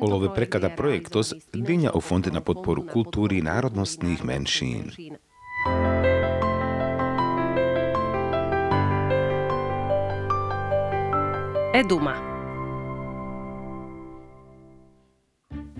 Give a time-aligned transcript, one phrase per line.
[0.00, 4.88] Olove prekada projektos Dňa o Fond na podporu kultúry národnostných menšín.
[11.76, 12.31] Eduma.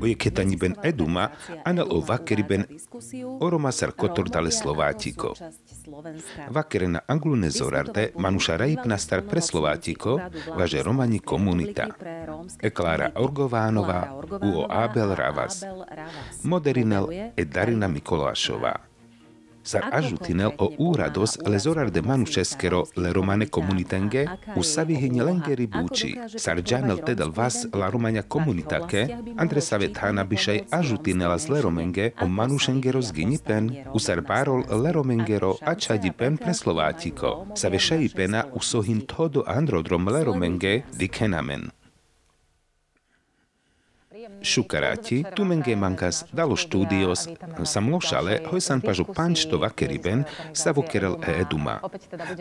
[0.02, 1.30] Oieketani ben eduma,
[1.64, 2.66] anal o vakeri ben
[3.40, 5.34] oromasar kotor dale Slovátiko.
[6.50, 10.20] Vakere na anglune zorarte manuša rajipna star pre Slovátiko,
[10.56, 11.86] važe romani komunita.
[12.62, 14.10] Eklára Orgovánová,
[14.42, 15.64] uo Abel Ravas.
[16.42, 18.91] Moderinel e Darina Mikolášová.
[19.64, 24.26] Sar ajutinel o úrados le zorar de manu českero le romane comunitenge,
[24.56, 30.60] u savihin lengeri buci, sar gianel tedal vas la romania comunitake, andre savet hana bišaj
[30.70, 35.74] ajutinela z le romenge o manu šengero zginipen, u sar barol le romengero a
[36.18, 40.82] pen pre Slovátiko, sa vešaj pena u sohin todo androdrom le romenge
[44.42, 44.62] dikenamen.
[44.62, 47.28] Šukaráti, tu menge mankas dalo štúdios,
[47.64, 51.80] sam lošale, hoj san pažu pančto vakeriben, sa vokerel e eduma.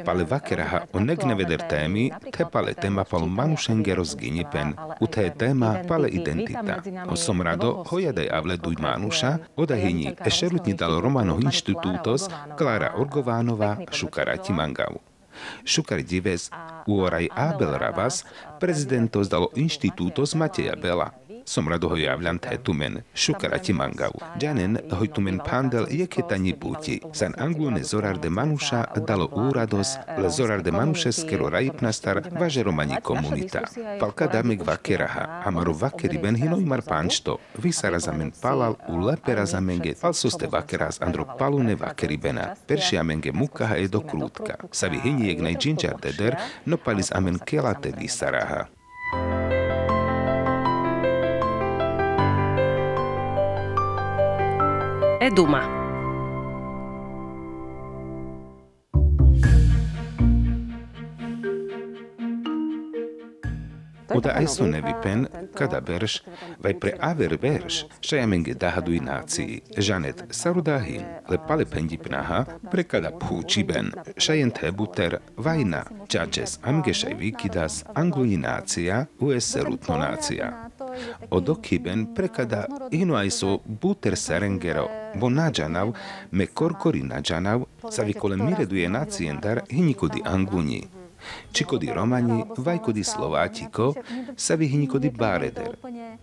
[0.06, 6.09] Pale vakeraha o negneveder témy, te pale téma palo manušengero zginipen, u te téma pale
[6.09, 6.81] identita.
[7.08, 14.54] O som rado, hojadaj avle duj manuša, odahini ešerutni dalo Romano Institutos, Klára Orgovánova, Šukaráti
[14.54, 15.11] mangau.
[15.66, 16.52] Šukar Dives,
[16.88, 18.26] Uoraj Abel Ravas,
[18.59, 21.20] prezidentos dalo Institutos Mateja Bela.
[21.52, 24.12] Som rado ho javljam tumen, šukarati mangau.
[24.40, 27.02] Džanen hoj tumen pandel jeketani puti.
[27.14, 32.96] San anglune zorar de manuša dalo úrados, le zorar de manuše skero rajipnastar važe romani
[33.04, 33.62] komunita.
[34.00, 39.94] Palka damek vakeraha, amaru vakeri ben hinoj mar pančto, visara zamen palal u lepera zamenge,
[40.02, 42.56] falsoste vakeras andro palune vakeri bena.
[42.68, 44.56] Peršia menge mukaha e do krútka.
[44.72, 49.61] Savi hiniek naj džinčar deder, no palis amen kelate visaraha.
[55.22, 55.61] Eduma.
[64.15, 66.21] Oda aj su nevipen, kada berš,
[66.64, 73.64] vai pre aver berš, šajamenge dahadu nácii, žanet sarudahin, le pale pendipnaha, pre kada púči
[73.64, 80.71] ben, šajen tebuter, vajna, čačes amge šaj vikidas, angluinácia, US rutnonácia.
[81.30, 85.94] Odokiben prekada ino aj so buter serengero bo nađanav
[86.32, 90.88] me korkori nađanav sa vikole mireduje nacijendar hinikudi anguni.
[91.52, 93.94] Čikodi Romani, vajkodi Slovátiko,
[94.36, 95.76] sa vyhnikodi Báreder.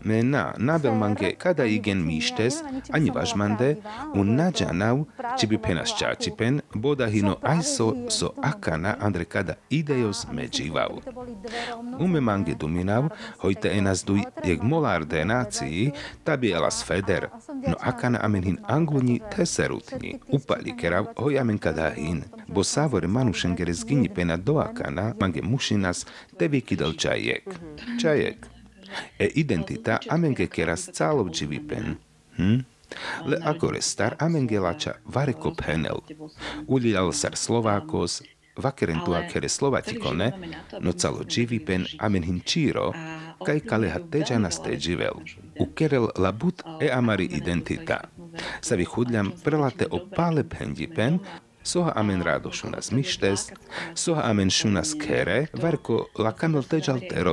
[0.05, 2.63] Mena nabelmange kada igen mištes,
[2.93, 3.77] ani važmande,
[4.15, 5.05] u nađanav,
[5.39, 10.91] či bi penas čačipen, boda hino ajso so akana andre kada idejos međivav.
[12.01, 15.91] Ume mange duminav, hojte enas duj jeg molarde naciji,
[16.25, 17.29] tabi elas feder,
[17.69, 23.73] no akana amen hin angluni teserutni, upali kerav hoj amen kada hin, bo savore manušengere
[23.73, 24.91] zgini pena doaka
[25.21, 26.07] Mange mušinas
[26.39, 27.45] te vikidal čajek.
[28.01, 28.47] Čajek.
[29.19, 31.97] E identita amenge keras calov dživipen.
[32.37, 32.59] Hm?
[33.27, 36.01] Le agore star amenge lača vareko penel.
[36.67, 38.23] Uljal sar Slovákos,
[38.57, 40.33] vakerentua kere Slovatikone,
[40.81, 42.93] no calo dživipen amen hinčiro,
[43.47, 45.21] kaj kaleha teđana ste dživel.
[45.61, 48.01] Ukerel labut e amari identita.
[48.61, 51.19] Savi hudljam prelate o pale pendipen,
[51.69, 53.51] soha amen rado šunas mištes,
[53.95, 57.25] soha amen šunas kere, varko la kanol teđal te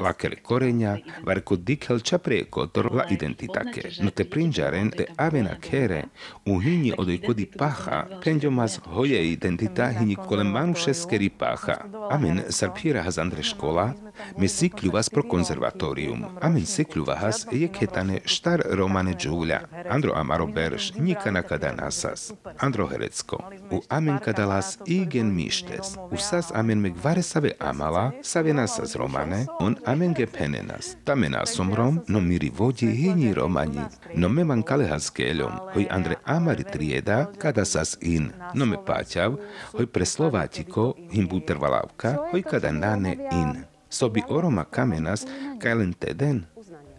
[0.00, 0.96] la kere korenja,
[1.26, 6.02] varko dikel čapre kotor la identitake, no te prinjaren te avena kere,
[6.46, 8.04] u hini odoj kodi paha,
[8.50, 11.76] mas hoje identita hini kole manuše skeri paha.
[12.10, 13.92] Amen sarpira has andre škola,
[14.38, 21.42] me sikljuvas pro konzervatorium, amen sikljuvahas je ketane štar romane džulja, andro amaro berš, nikana
[21.42, 23.38] kada nasas, andro herecko,
[23.70, 25.96] u amen kadalas igen mištes.
[26.10, 30.96] U sas amen meg vare save amala, save nasas romane, on amen ge penenas.
[31.04, 33.80] Tame nasom rom, no miri vodi hini romani.
[34.14, 38.30] No me man kalehas keljom, hoj andre amari trieda, kada sas in.
[38.54, 39.38] No me paťav,
[39.72, 43.67] hoj pre Slovátiko, him buter valavka, hoj kada nane in.
[43.90, 45.26] Соби орома каменас
[45.62, 46.46] кајлен теден.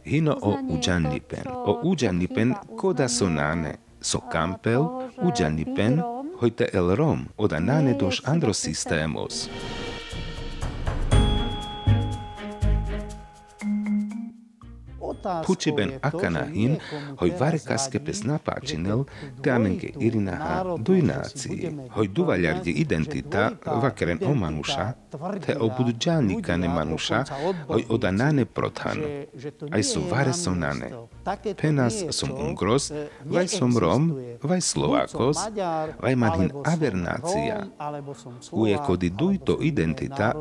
[0.05, 1.45] Хино о уџанипен.
[1.45, 3.77] О уџанипен кода сонане.
[4.01, 5.99] Со кампел, уџанипен,
[6.39, 9.33] хојте ел ром, ода нане дош андросистемос.
[9.33, 9.88] системос.
[15.45, 16.77] Puči ben akanahin,
[17.19, 19.05] hoj varekaske pes napáčinel,
[19.43, 24.85] te amenke irinaha dujnácii, hoj duvaľardi identita, vakeren o manuša,
[25.43, 27.19] te obudžanika ne manuša,
[27.67, 29.03] hoj oda nane prothan.
[29.71, 30.91] Aj sú vare som nane.
[31.59, 32.91] Penas som Ungros,
[33.25, 35.37] vaj som Rom, vaj Slovákos,
[35.99, 37.67] vaj manhin avernácia.
[38.51, 40.33] Uje kody dujto identita,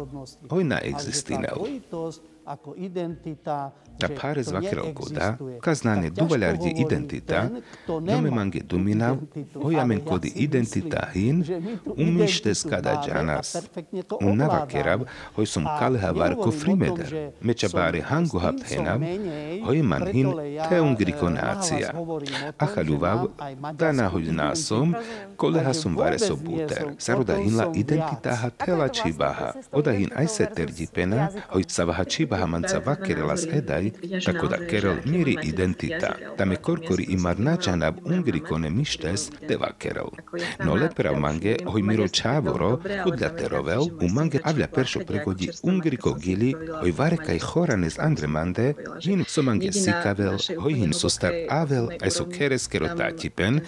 [0.49, 1.59] hoj na existinel.
[2.49, 4.09] ako identita, Da?
[4.21, 7.49] pare zvakero koda, kaznane duvaľardi identita,
[7.89, 9.17] nome mange duminav,
[9.55, 11.43] ojamen kodi identita hin,
[11.97, 13.57] umište skada džanas.
[14.21, 15.05] Un navakerav,
[15.37, 19.03] hoj som kaleha varko frimeder, meča bare hangoha penav,
[19.67, 20.31] hoj man hin
[20.69, 21.91] te ungriko nácia.
[22.59, 23.27] Acha ľuvav,
[23.75, 24.95] da nahoj násom,
[25.37, 26.95] koleha som vare so buter.
[26.99, 33.47] Saroda hinla identitaha tela čibaha, oda hin aj se terdipena, hoj savaha čibaha manca vakerelas
[33.61, 33.88] edaj,
[34.25, 40.11] tako da Kerel miri identita, tame korkori imar načanab ungrikone mištes teva Kerel.
[40.65, 42.71] No lepera mange hoj miro čavoro,
[43.05, 49.43] hudla terovel, u mange avlja peršo pregodi ungriko gili, hoj varekaj choranes andremande, hin so
[49.43, 53.61] mange sikavel, hoj hin so star avel, aj so keres kero tatipen,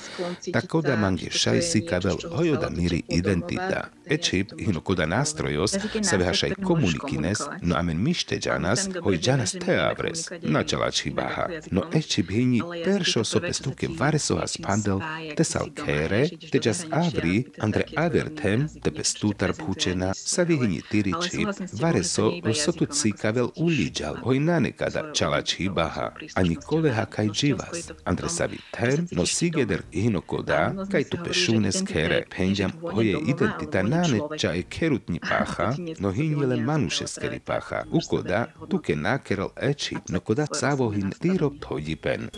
[0.53, 3.89] tako da mange šaj sikavel, hoj oda miri identita.
[4.11, 10.29] Ečip hino koda nastrojos, sebe hašaj komunikines, no amen mište džanas, hoj džanas te avres,
[10.43, 11.47] načala čibaha.
[11.71, 15.01] No eči bhini peršo so pestuke varesoha spandel,
[15.37, 21.47] te sal kere, te jas avri, andre avertem, te pestutar phučena, sa vihini tiriči,
[21.81, 28.51] vareso so tu cikavel uliđal, hoj nanekada čala čibaha, ani koleha kaj dživas, andre sa
[28.51, 34.63] vitem, no sigeder hino koda, kaj tu pešunes kere, penjam hoje identita nane ča e
[34.63, 41.61] kerutni paha, no hinjele manuše skeri paha, ukoda, tuke nakeral eči, no koda savohin tirop
[41.61, 42.31] tojipen.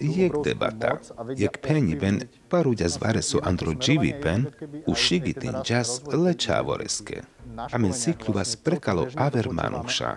[0.00, 0.96] jek debata,
[1.38, 2.20] jek pēņiben
[2.52, 4.50] paruģas varesu androģīvi pen,
[4.90, 7.24] ušīgi tinģas lečāvoreske.
[7.72, 10.16] Amen siklu vas prekalo aver manuša,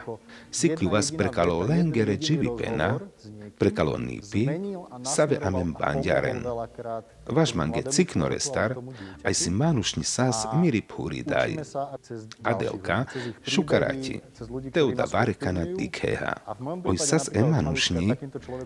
[0.52, 3.00] siklu vas prekalo lengere dživi pena,
[3.60, 4.48] prekalo nipi,
[5.04, 6.44] save amen bandjaren.
[7.30, 8.76] Vaš mange ciknore star,
[9.24, 11.56] aj si manušni sas miri puri daj.
[12.44, 13.06] Adelka,
[13.48, 14.20] šukarati,
[14.74, 16.34] teuda varekana dikeha.
[16.86, 18.16] Oj sas e manušni,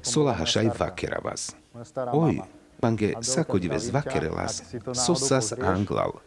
[0.01, 1.51] solaha šaj vakera vas.
[2.13, 2.39] Oj,
[2.81, 6.21] mange sakodive zvakerelas, so sas anglal.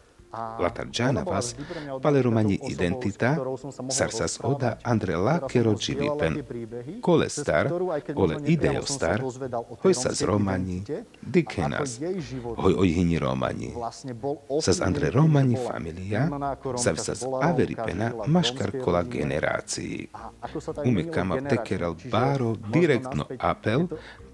[0.60, 1.54] Latar džanavas,
[2.02, 3.36] pale romani identita,
[3.90, 6.42] sarsas oda andre lakero dživipen.
[7.02, 7.70] Kole star,
[8.16, 9.22] ole ideo star,
[9.82, 10.82] hoj sas romani,
[11.22, 12.00] dikenas,
[12.56, 13.72] hoj ojhini romani.
[14.60, 16.28] Sas andre romani familia,
[16.76, 20.08] sav sas averipena maškar kola generácii.
[20.84, 23.88] Ume kama tekeral baro direktno apel,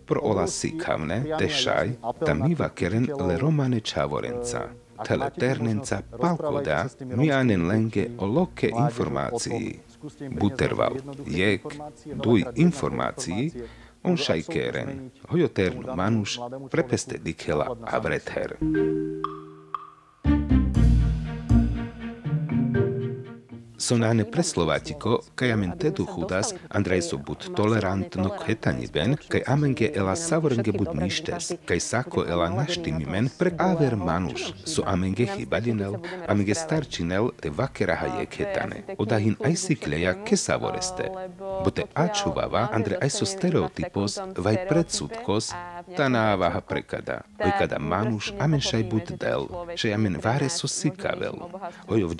[0.06, 1.90] pro ola sikavne, tešaj,
[2.26, 4.68] tam miva keren le romane čavorenca.
[5.06, 9.80] Tele ternenca palkoda, mianen lenge o loke informácii.
[10.38, 11.66] Buterval, jek,
[12.24, 13.50] duj informácií,
[14.02, 16.38] on šajkeren, hojoternu manuš,
[16.70, 18.58] prepeste dikela a vrether.
[18.58, 18.92] Sonane
[20.22, 20.61] preslovatiko,
[25.34, 30.94] kaj amen tedu chudas, Andrej so bud tolerantno khetani ben, kaj amenge ela savorenge bud
[30.94, 37.50] mištes, kaj sako ela naštimi men, pre aver manuš, so amenge hibadinel, amenge starčinel te
[37.50, 38.82] vakeraha je khetane.
[38.98, 41.10] Odahin aj sikleja ke savoreste.
[41.64, 45.52] Bote ačuvava, Andre aj so stereotypos, vaj predsudkos,
[45.96, 47.22] tá návaha prekada.
[47.40, 51.36] Oj kada manuš amen šaj bud del, že amen vare so sikavel.
[51.88, 52.14] Ojov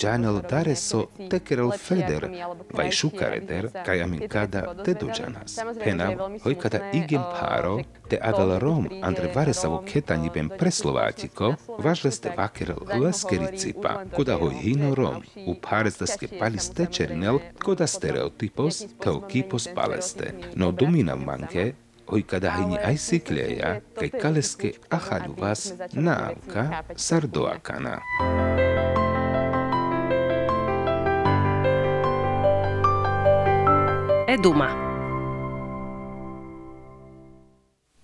[1.63, 2.31] Эрл Федер,
[2.71, 14.07] Вайшукаредер, Каяминкада, Дедуджанас, Пенав, Хойката Игем Паро, Те Адаларом, Андреваресаво Кетанибем Пресловатико, Важлесте Вакерл Ласкериципа,
[14.15, 21.77] Кода Хойхинором, Упаресте Скепалис Течернел, Кода Стереотипос, Теокипос Палесте, но Думина Манке,
[22.09, 28.03] ойкадагини айсиклея кай калеске ахалювас наавка сардоакана.
[34.33, 34.71] Eduma.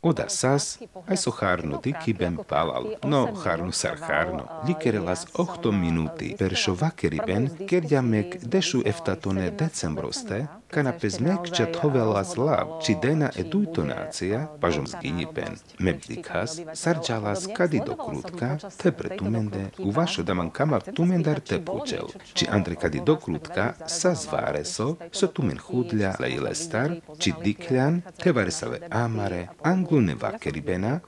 [0.03, 6.35] Oda sas, aj so harno diki ben palal, no harno sar harno, likerelas 8 minuti,
[6.39, 11.49] peršo vakeri ben, kerjamek dešu eftatone decembroste, Канапезмек
[11.85, 20.35] овела слав, е едујто нација, пажомсгињипен, мебликас, сарджалас кади до крутка, те претуменде, увашо да
[20.35, 26.53] манкама тумендар те пучел, чи андре кади до крутка, са зваресо, со тумен худля, лајле
[26.55, 31.01] стар, чи дикљан, те варесаве амаре, англуне вакерибена,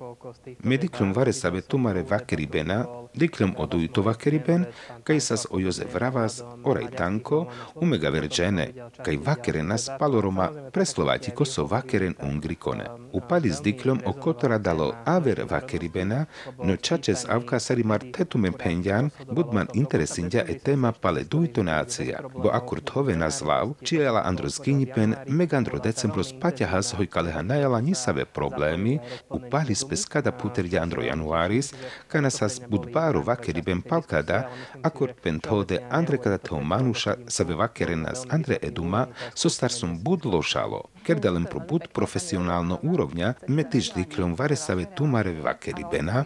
[0.65, 4.67] медиклум варесаве тумаре вакерибена, диклум одујто вакерибен,
[5.05, 8.71] кај сас ојозе вравас, орај танко, умега верджене,
[9.05, 12.85] кај вакерибена, oraj tanko, umega verđene, kaj vakerenas paloroma preslovatiko so vakeren ungrikone.
[13.13, 16.27] Upali s diklom o kotora dalo aver vakeribena,
[16.65, 22.91] no čačes avka sarimar tetumen penjan, budman interesindja e tema pale duito nacija, bo akurt
[22.91, 30.33] hove nazlav, čijela andro zginjipen, megandro decembros patjahas hojkaleha najala nisave problemi, upali spes kada
[30.33, 31.75] puterja andro januaris,
[32.09, 34.49] kana sas budbaru vakeriben palkada,
[34.83, 39.07] akurt penthode andre kada teo manuša save vakerenas andre eduma,
[39.49, 46.25] starsum bud lošalo, kerdalem pro bud profesionalno úrovňa, metiš diklom varesave tumare vakeribena,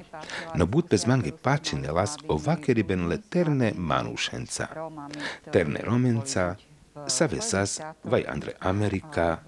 [0.54, 4.66] no bud bez mange pačinelas o vakeriben le terne manušenca.
[5.52, 6.54] Terne romenca,
[7.06, 9.38] Save sas, vaj Andre Amerika,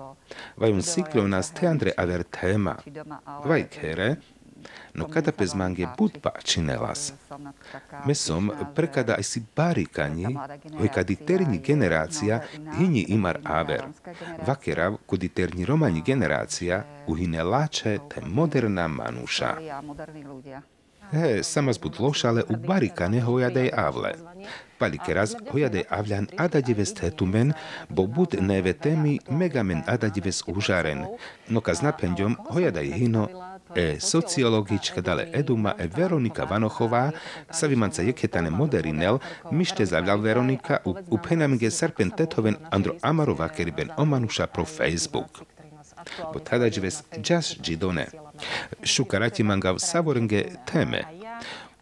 [0.56, 2.74] vaj un ciclo nas te Andre aver tema,
[3.44, 4.16] vaj kere,
[4.96, 7.12] no kada pez mange bud pačinelas.
[8.06, 10.32] Mesom prekada aj si barikani,
[10.78, 12.40] hoj kadi terni generacija
[12.78, 13.84] hini imar aver.
[14.46, 19.52] Vakerav kodi terni romani generacija uhine lače te moderna manuša.
[21.12, 24.12] He, samas bud lošale u barikane hojadej avle.
[24.78, 27.52] Palike raz hojadej avljan adadives tetumen,
[27.88, 31.04] bo bud neve temi megamen adadives užaren,
[31.48, 33.28] no kaz napendjom hojadej hino
[33.76, 37.12] e sociologička dale Eduma e Veronika Vanochová
[37.50, 39.18] sa vymanca jeketane moderinel,
[39.50, 45.44] mište zavljal Veronika u, u penamige serpentetoven Andro Amarova keriben omanuša pro Facebook.
[46.32, 48.06] Bo tada džives džas džidone.
[48.82, 51.15] Šukarati mangav savorenge teme.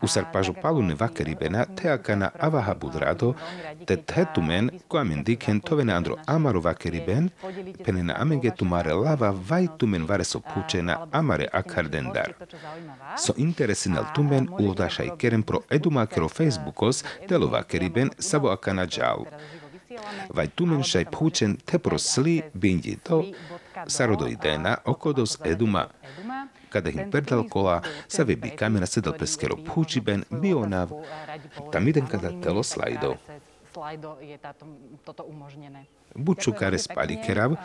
[0.05, 3.35] Усар пажопалу нева карибена теакана аваха будрадо
[3.87, 7.31] те тетумен која коамен дикен товен андро амарова карибен
[7.85, 12.35] пенена аменге тумаре лава вај тумен варе со пучена амаре акардендар.
[13.17, 19.27] Со интересинал тумен улодаша и керен про едума керо фейсбукос телова карибен сабо акана джал.
[20.29, 23.35] Вај тумен шај пучен те просли бинјито
[23.87, 25.89] сародоидена окодос едума
[26.75, 27.79] kada im perdal kola,
[28.09, 30.91] sa vebi kamera sedel peskero púčiben, bionav,
[31.71, 33.15] tam jeden kada telo slajdo.
[36.15, 37.57] Bučukare spali kerav,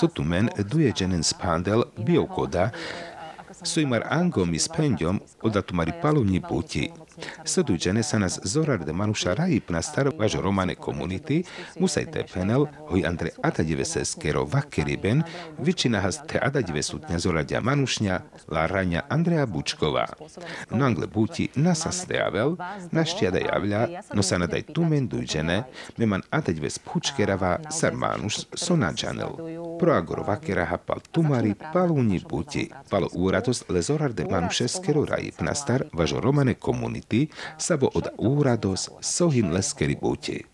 [0.00, 2.70] sotumen duje dženen spandel biokoda,
[3.64, 6.90] Sujmar angom i spendiom odatumari palumni puti.
[7.44, 11.44] Seduđene sa nas zorar de manuša rajip na staro važo romane komuniti,
[11.80, 15.22] musaj te penel, hoj andre atadjive se skero vakeriben,
[15.58, 20.06] vičina has te atadjive sutnja zoradja manušnja, la ranja Andreja Bučkova.
[20.70, 22.56] No angle buti nasa steavel,
[22.90, 25.62] naštja da javlja, no sa nadaj tumen duđene,
[25.96, 29.30] meman atadjive spučkerava sar manuš sonađanel.
[29.80, 35.84] Pro agoro vakeraha pal tumari paluni buti, palo úrados lezorar de manušeskero rajip na star
[35.92, 36.54] važo romane
[37.08, 40.44] komuniti, savo od úrados sohin leskeri buti.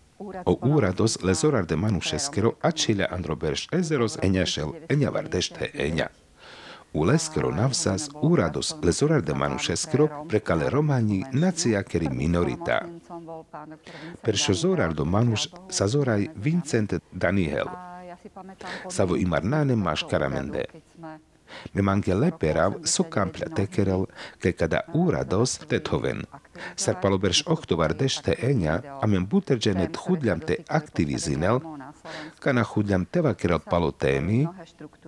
[0.45, 6.07] O úrados lezorar de manušeskero ačilja androberš ezeros enjašel enjavardešte enja.
[6.93, 12.81] U leskero navsas úrados lezorar de manušeskero prekale romani nacija keri minorita.
[14.23, 17.67] Peršo zorar manuš sazoraj Vincent Daniel.
[18.89, 20.65] Savo imar nane maš karamende.
[21.73, 24.07] Me mange leperav so kampla tekerel,
[24.39, 26.23] ke kada úrados tethoven.
[26.75, 31.59] Sar paloberš oktovar dešte eňa, a men buterđene tchudljam te aktivizinel,
[32.39, 34.45] kana chudljam te vakerel palo témy,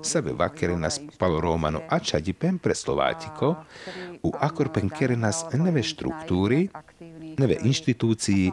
[0.04, 3.56] sebe vakere nas palo romano ačadi pen pre Slovátiko,
[4.24, 6.68] u akor pen kere nas neve štruktúry,
[7.38, 8.51] neve inštitúcii,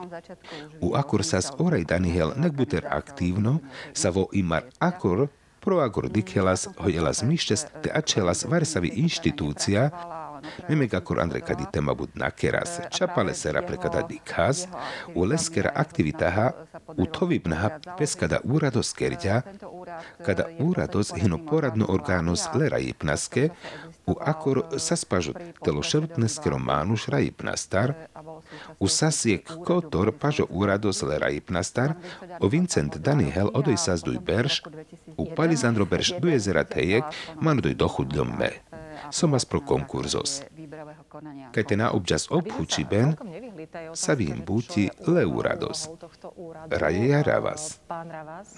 [0.81, 3.59] u akor sas oraj danihel nek buter aktívno,
[3.93, 5.29] sa vo imar akor
[5.65, 9.91] proagor dikelas, hojelas mištes te ačelas varsavi inštitúcia,
[10.69, 14.67] Memek akor Andre kadi tema bud nakeras, čapale sera prekada dikhaz,
[15.15, 16.51] u leskera aktivitaha,
[16.97, 19.43] u tovibnaha peskada úrados kerďa,
[20.27, 23.49] kada úrados hino poradno orgános le rajipnaske,
[24.07, 25.33] u akor saspažu
[25.65, 27.95] telo šerutneskero mánuš rajipnastar,
[28.81, 31.95] u sasiek kotor pažo úrados le rajipnastar,
[32.41, 34.63] o Vincent Daniel odoj sazduj berš,
[35.17, 37.05] u Palizandro berš do jezera Tejek,
[37.41, 38.51] mandoj dochudľom me.
[39.11, 40.43] Somas pro konkurzos.
[41.53, 43.15] Keď te na občas obhuči ben,
[43.95, 45.89] sa vím buti leurados.
[46.71, 47.81] Raje ravas.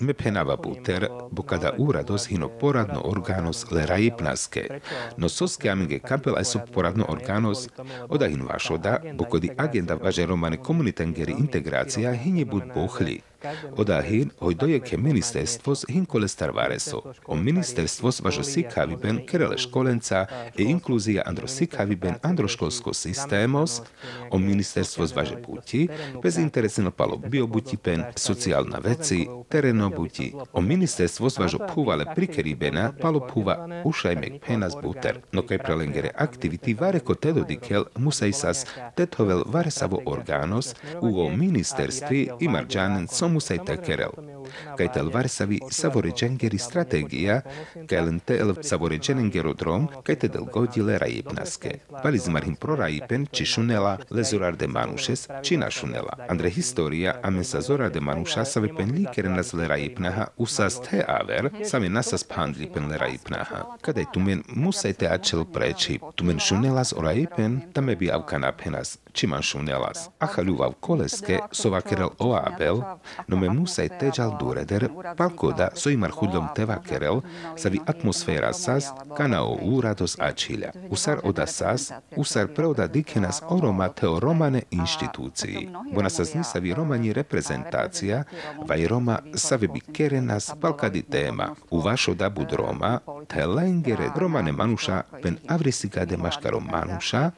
[0.01, 4.81] Me penava buter, bo kada úrados hino poradno organos le rajipnaske.
[5.17, 7.69] No soske aminge kapel so poradno organos,
[8.09, 13.23] oda hin vašoda, bo kodi agenda važe romane komunitengeri integrácia hine bud bohli.
[13.77, 17.03] Oda hin, hoj dojeke ministerstvos hin kolestar vareso.
[17.27, 23.81] O ministerstvos važo sikhaviben kerele školenca e inkluzija andro sikhaviben androškolsko sistemos,
[24.31, 25.89] o ministerstvos važe puti,
[26.23, 30.33] bez interesno palo biobutipen, socijalna veci, tereno buti.
[30.53, 35.21] O ministerstvos važo puvale prikeribena, palo puva ušajmek penas buter.
[35.33, 43.65] No kaj prelengere aktiviti vareko tedodikel musajsas tethovel varesavo organos, uo ministerstvi imarđanen so musaj
[43.65, 44.11] tekerel.
[44.77, 47.41] Kaj tel varsavi savoređengeri strategija,
[47.87, 51.79] kaj len tel savoređenengerodrom, kaj te del godile rajipnaske.
[52.05, 56.17] Vali zmarhim pro rajipen, či šunela, le zorar de manušes, či na šunela.
[56.29, 56.51] Andre
[57.45, 62.25] sa zorar de manuša, save pen likere nas le rajipnaha, usas te aver, same nasas
[62.25, 63.63] pandli pen le rajipnaha.
[63.81, 68.53] Kadaj tumen musaj te ačel preči, tumen šunelas o rajipen, tame bi avkana
[69.17, 70.11] penas, či man šunelas.
[70.19, 72.83] Acha ľuvav koleske, sova kerel abel,
[73.29, 77.23] no me musaj teđal dureder, palkoda so imar hudlom teva kerel,
[77.57, 80.73] savi atmosfera sas, kana o úrados ačilja.
[80.91, 85.69] Usar oda sas, usar preoda dikenas oroma teo romane inštitúcii.
[85.95, 88.25] Bona sa znisavi romani reprezentácia,
[88.69, 91.55] vaj Roma savi bi kerenas palkadi tema.
[91.71, 97.31] U vašo da bud Roma, te lengere romane manuša pen avrisigade maškaro manuša,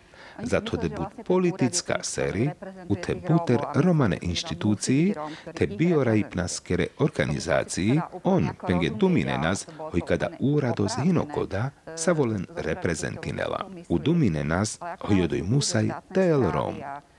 [0.42, 2.54] zato debut politická série
[2.88, 5.14] u te buter romane instituciji
[5.54, 13.66] te bioraipnaskere organizaciji on penge dumine nas hoj kada urado zhinokoda savolen reprezentinela.
[13.88, 16.74] U dumine nas hoj odoj musaj tel rom.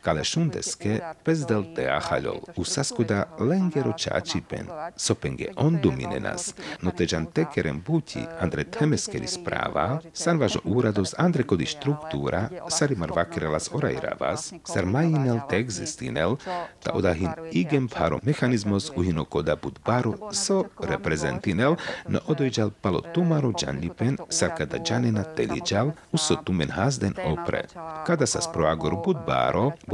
[0.10, 2.40] Kale šundeske pezdel te ahaľol.
[2.58, 4.66] U saskuda lengero čačipen,
[4.98, 6.56] sopenge on dumine nas.
[6.82, 13.70] No teđan tekerem buti andre temeskeri sprava, san važo úrados andre kodi štruktúra, sarimar vakerelas
[13.74, 16.40] orajravas, sar majinel te existinel,
[16.82, 21.76] ta odahin igem paro mechanismos uhino koda bud baro so reprezentinel,
[22.08, 23.54] no odojđal palo tumaro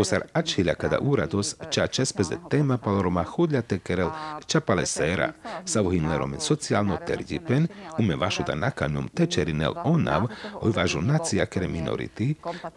[0.05, 4.11] Osar atxila kada uradoz txatxez pez tema paloroma jodla tekerel
[4.45, 5.31] txapalezera.
[5.65, 7.65] Zauhin leromen socialno terdipen,
[7.99, 10.27] ume vašu da nakanom tečerinel onav,
[10.61, 12.27] oj važu nacija kere minoriti,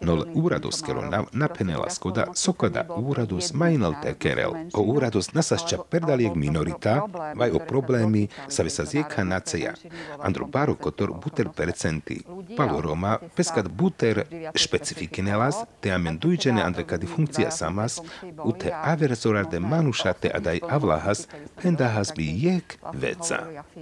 [0.01, 4.57] nol uratos kero nav napenela skoda sokada uratos mainal tekerel.
[4.73, 6.95] O uradoz nasasća perdalijeg minorita,
[7.37, 9.75] vaj o problemi sa vesazijeka nacija.
[10.19, 12.23] Andro baro kotor buter percenti,
[12.57, 14.25] paloroma peskat buter
[14.57, 18.01] specifikinelas, te amendujđene andrekadi funkcia samas,
[18.45, 21.27] ute aversorar de manušate adaj avlahas,
[21.63, 23.39] pendahas bi jek veca.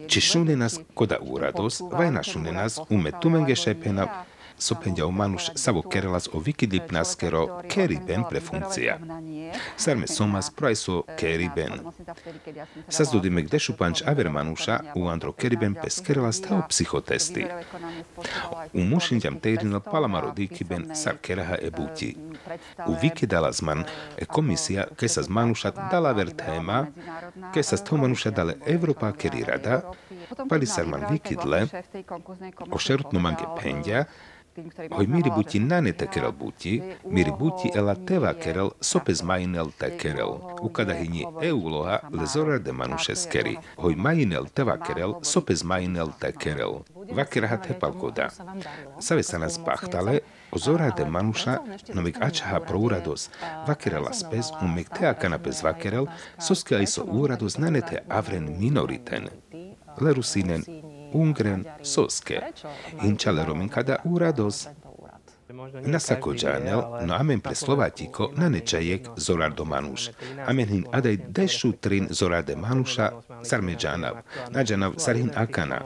[0.09, 4.07] Či šunenas koda úrados, vaj našunenas ume tumenge šepena,
[4.59, 8.99] sopendia manus savo kerelas o wikidipnaskero keriben pre funkcia.
[9.77, 11.73] Sarme somas praeso keriben.
[12.89, 17.47] Sazdudime gde šupanč aver manuša u andro keriben pes kerelas tao psihotesti.
[18.73, 22.17] U mušinjam teirinal palamaro dikiben sar keraha e buti.
[22.87, 23.85] U wikidalazman
[24.19, 26.87] e komisija ke sa manušat dala ver tema,
[27.55, 29.81] ke sa sto manuša dale Evropa kerirada,
[30.49, 31.67] pali sarman wikidle,
[32.71, 34.05] o šerutno mange pendja,
[34.91, 40.41] Hoj miri buti nane tekerel buti, miri buti ela teva kerel sopes mainel tekerel.
[40.63, 43.57] Ukada hini e úloha le zorar de manušeskeri.
[43.77, 46.81] Hoj mainel teva kerel sopes mainel tekerel.
[47.13, 48.31] Vakeraha tepalkoda.
[49.01, 50.21] Save sa nas pahtale,
[50.53, 51.59] o zorar de manuša,
[51.95, 53.29] nomik ačaha pro úrados,
[53.67, 56.09] vakerela spes, umek tea kanapes vakerel,
[56.41, 59.29] soske aj so úrados nanete avren minoriten.
[60.01, 60.65] Lerusinen
[61.13, 62.43] Ungrę, Suskie.
[63.03, 64.69] Inčale Ruminkada urados
[65.49, 65.87] úrados.
[65.87, 70.11] Nasakođanel, no amen pre Slovatiko, na nečajek zorar do manuš.
[70.47, 73.11] Amen hin adaj dešu trin zorar de manuša,
[73.43, 74.15] sarmeđanav,
[74.51, 75.81] nađanav sarhin akana.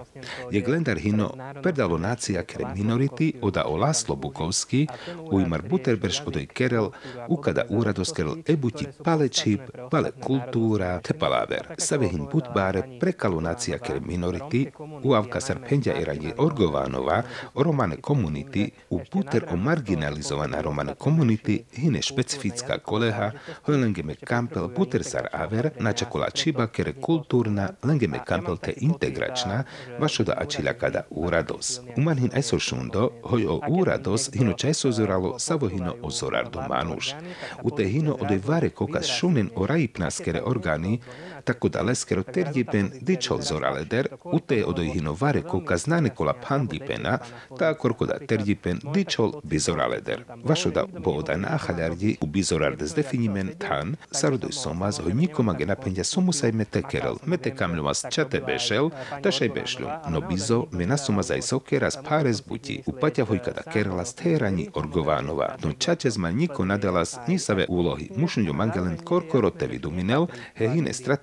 [0.51, 4.87] Je glendar hino perdalo nacija kre minoriti oda o Laslo Bukovski,
[5.33, 6.91] u imar Buterberš odoj kerel,
[7.29, 11.75] ukada úrados kerel ebuti pale čip, pale kultúra, te palaver.
[11.79, 14.71] Save hin butbare prekalo nacija kre minoriti,
[15.03, 17.23] u avka sarpendja era je Orgovanova,
[17.55, 23.35] o romane komuniti, u Buter o marginalizovaná romana komunity hine špecifická koleha
[23.67, 29.65] hoj lengeme kampel putersar aver načakola čiba kere kultúrna lengeme kampel te integračná
[29.99, 31.83] vašoda ačila kada úrados.
[31.97, 36.11] Uman hin aj so šundo, hoj o úrados hino čaj so zoralo savo hino o
[36.11, 37.15] zorar do manuš.
[37.63, 41.01] U te hino ode vare kokas šunen o rajipnaskere orgány,
[41.45, 47.19] tako da leskero terdipen dičol zoraleder, u te ode hino vare kokas znane kola pandipena,
[47.59, 50.25] ta korkoda terdipen dičol bizoraleder.
[50.45, 56.83] Vašoda boda náchaľardi u bizorardes definimen tan, sarodoj somas hoj nikoma gena pendia somusaj mete
[56.83, 58.91] kerel, mete kamľomas čate bešel,
[59.23, 64.15] tašaj bešľu, no bizo mena somas aj sokeras páres buti, u paťa hoj kada kerelas
[64.15, 70.69] terani orgovanova, no čačez ma niko nadelas nisave úlohy, mušňo mangelen korkoro te viduminel, he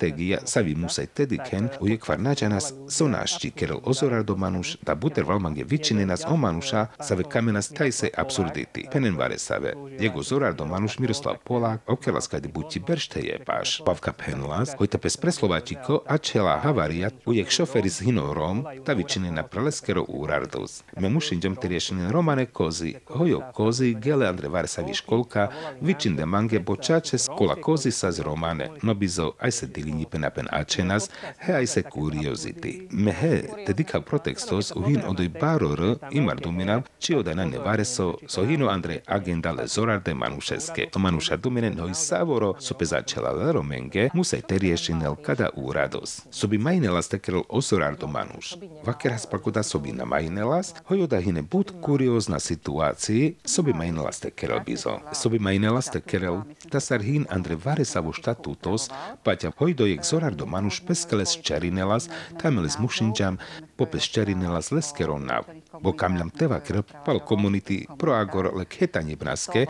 [0.08, 4.36] hine strategija sa vi musaj tedy ken u je kvar nađanas sonašći kerel ozorar do
[4.36, 8.92] manuš, da buter valmange vičine nas o manuša, sa ve kamenas taj se absurdity.
[8.92, 9.74] Penenvare save.
[10.00, 13.82] Jego zorardo Manuš Miroslav Polák, okelas kadi buti beršte je páš.
[13.86, 20.06] Pavka penlas, hojta pes preslovačiko a čela havaria ujek šoferis hinorom, ta vičine na preleskero
[20.08, 20.84] úrardos.
[20.98, 25.48] Me mušinđom te riešenin romane kozi, hojo kozi, gele Andre Varsavi školka,
[25.82, 31.54] vičinde mange bočačes kola kozi sa romane, no bizo aj se dilini penapen ačenas, he
[31.54, 32.88] aj se kurioziti.
[32.92, 38.46] Me he, te dika protextos uhin odoj baror imar duminav, či odaj na nevareso, so
[38.46, 40.90] hino Andre agenda le zorar de manušeske.
[40.92, 46.22] To manuša dumine noi savoro, so pezačela le romenge, musaj te riešinel kada úrados.
[46.32, 48.56] So bi majnelas tekerel osorar do manuš.
[48.86, 54.60] Vakeras pakoda so bi na majnelas, hojoda hine bud kuriozna situácii, so bi majnelas tekerel
[54.66, 55.00] bizo.
[55.14, 58.90] So bi majnelas tekerel, ta sar hin Andre varesavo štatutos,
[59.24, 59.52] paťa
[59.88, 62.10] hojdojek zorar do manuš peskeles čerinelas,
[62.42, 63.38] tameles mušinđam,
[63.76, 65.44] popes čerinelas leskeron nav.
[65.82, 69.66] Bo kamľam teva krp pal komunity pro agor le khetanie braske,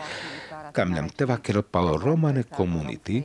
[0.72, 3.22] kamľam teva krp pal romane komunity,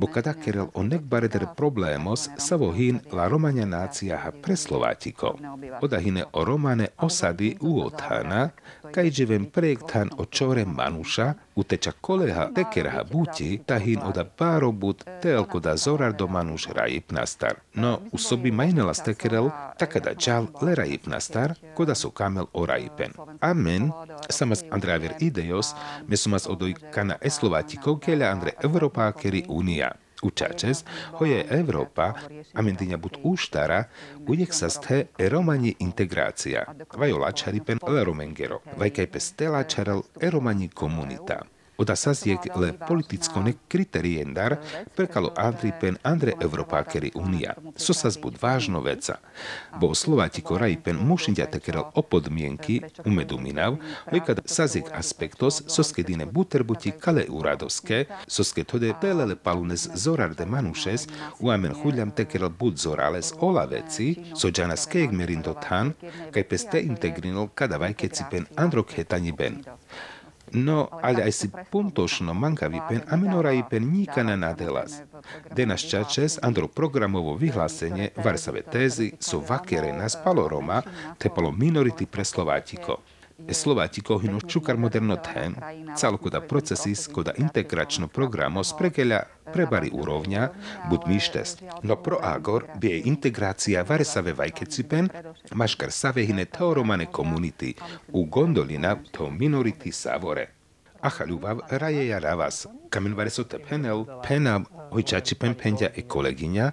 [0.00, 5.36] bo kada kerel o nekbareder problémos sa vohín la romania nácia ha pre Slovátikov.
[5.82, 8.54] Odahine o romane osady uothana,
[8.94, 15.60] kaj živem projektan o čore manuša, uteča koleha tekerha buti, tahin oda páro bud telko
[15.60, 17.54] da zorar do manuš rajip nastar.
[17.74, 23.12] No, u sobi majnela stekerel, takada džal le rajip nastar, koda su kamel o rajipen.
[23.40, 23.90] Amen,
[24.28, 25.74] samas Andreaver idejos,
[26.08, 29.90] me sumas odoj kana eslovatikov kelja Andre Evropákeri Unia.
[29.90, 30.03] Učačes,
[31.18, 32.12] hoje Evropa,
[32.54, 33.84] amendinja bud uštara,
[34.26, 36.64] ujek sasthe eromani integrácia.
[36.96, 41.53] Vajo lačaripen le romengero, vajkaj pestela čaral eromani komunita.
[41.78, 44.56] Oda saziek le politicko ne kriteriendar
[44.96, 47.54] prekalo Andripen Andre Evropákeri Unia.
[47.76, 49.16] So sas bud vážno veca.
[49.80, 53.76] Bo Slovatiko rajpen mušinja tekeral o podmienky umeduminav,
[54.12, 61.08] ojkad saziek aspektos soskedine buterbuti kale uradovske, soske tode telele palunes zorar de manušes,
[61.40, 65.92] uamen huljam tekeral bud zorales ola veci, so džanas keeg merindo tan,
[66.30, 69.64] kaj peste integrinol kada vajkecipen androk hetani ben.
[70.52, 75.00] No, ale aj si puntošno mankavipen a menorajipen nikana nadelas.
[75.56, 80.82] Denas čačes andro programovo vyhlásenie Varsave tézy so vakere nas palo Roma,
[81.18, 82.24] te palo minority pre
[83.34, 83.54] Slovátiko.
[83.54, 85.56] Slovátiko hino čukar moderno ten,
[85.96, 90.48] calko da procesis koda integračno programo sprekelja prebari úrovňa,
[90.90, 91.62] bud mištest.
[91.82, 95.08] No pro agor bi je integrácia varesave vajkecipen,
[95.52, 97.74] maškar save hine teoromane komunity,
[98.12, 100.46] u gondolina to minority savore.
[101.00, 106.66] Acha ľubav rajeja ravas, kamen vareso te penel, penam hoj čačipen pendia e kolegyňa,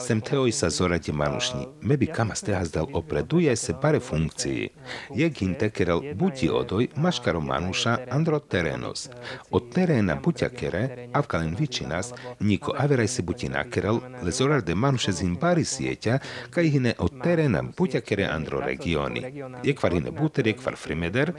[0.00, 1.66] sem teoj sa zorade manušni.
[1.82, 4.70] Mebi kama stehazdal opreduje se bare funkciji.
[5.14, 9.08] Je ginte kerel buti odoj maškaro manuša andro terenos.
[9.50, 15.36] Od terena butja kere, avkalen vičinas, niko averaj se buti nakerel, le zorade manuše zin
[15.40, 16.18] bari sieťa,
[16.50, 19.22] ka ihine od terena butja kere andro regioni.
[19.64, 21.32] Je kvarine buter, je kvar frimeder,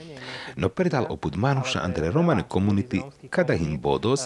[0.56, 1.82] no predal opud manuša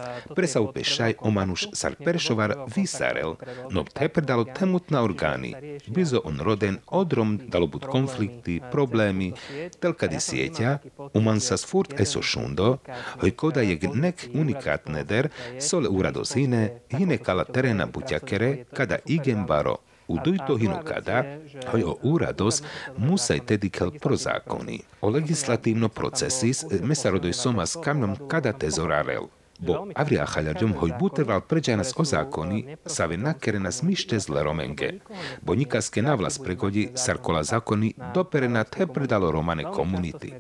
[0.03, 3.37] andre romane komunity, kada hin bodos, presa upešaj o manuš sar peršovar visarel,
[3.71, 5.55] no te predalo temutna organi.
[5.89, 9.33] Bizo on roden odrom dalo bud konflikti, problemi,
[9.81, 10.79] tel kadi sieťa,
[11.15, 12.79] uman sa sfurt eso šundo,
[13.21, 19.79] hoj koda je nek unikat neder, sole urados hine, kala terena buťakere, kada igen baro,
[20.09, 21.25] u dujto hinu kada,
[21.71, 22.63] hoj o úrados,
[22.97, 24.81] musaj tedy kel prozákony.
[25.01, 29.29] O legislatívno procesis, mesarodoj somas kamnom kada tezorarel.
[29.63, 34.43] Bo avria haľaďom hoj buterval pređa nas o zákony, sa ve nakere nas mište zle
[34.43, 34.99] romenge.
[35.43, 40.35] Bo nikaske navlas pregodi sarkola zákony dopere na te predalo romane komunity.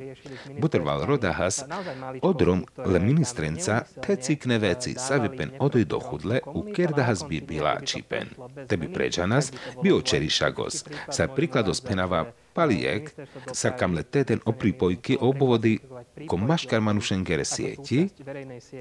[0.59, 1.63] Buterval rodahas,
[2.23, 7.47] odrom le ministrenca te cikne veci sa pen odoj do chudle u kerdahas bi.
[8.69, 10.85] Tebi pređa nas bi očerišagos.
[11.11, 13.15] Sa priklados penava Palijek,
[13.53, 15.79] sarkam leteten o pripojky obvody
[16.29, 18.09] ko maškar manušengere sieti,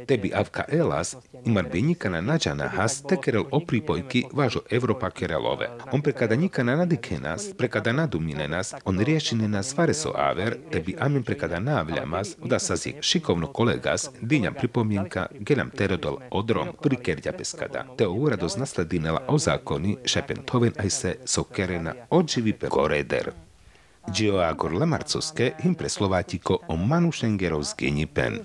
[0.08, 5.70] tebi avka elas imar bi nikana nađana has tekerel o pripojky vážo Evropa kerelove.
[5.92, 11.24] On prekada nikana nadike nas, prekada nadumine nas, on riješine nas vareso aver, tebi amin
[11.24, 17.86] prekada navljamas, da sazijek šikovno kolegas, dinjam pripomjenka, gelam terodol odrom, prikerđa peskada.
[17.98, 22.68] Te urados nasledinela o zakoni, šepen toven aj se sokerena odživi pe
[24.12, 24.16] koreder.
[24.16, 28.40] Gio agor lamarcoske him preslovátiko o manušengerov z genipen.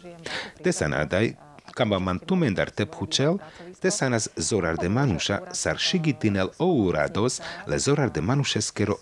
[0.62, 1.34] Te sa nádaj,
[1.74, 3.38] kamba man tumendar tephučel,
[3.80, 8.96] te sa nas zorar de manuša sar šigitinel o urados le zorar de manušeskero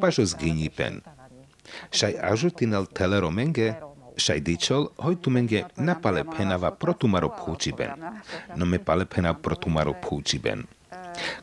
[0.00, 1.00] pažo z genipen.
[1.92, 3.74] Šaj ažutinel telero menge,
[4.16, 7.90] šaj dičol, hoj tu menge napale penava protumaro phučiben.
[8.56, 10.66] No me pale pena protumaro phučiben.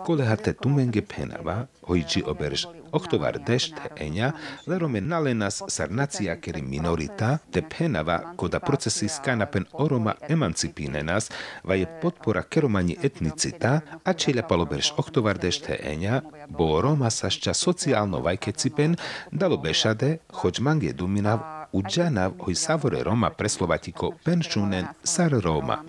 [0.06, 4.32] Kolehate tumenge penava, hojči oberž oktovar dešte enja,
[4.68, 11.32] lerome nalenas sarnacia keri minorita, te penava koda procesi skanapen oroma emancipinenas,
[11.64, 18.20] va je podpora keromani etnicita, a čilja paloberž oktovar dešte enja, bo Roma sašća socijalno
[18.20, 18.96] vajkecipen,
[19.32, 21.40] dalo bešade, hoć mange duminav,
[21.72, 25.84] uđanav hoj savore Roma preslovatiko penšunen sar Roma.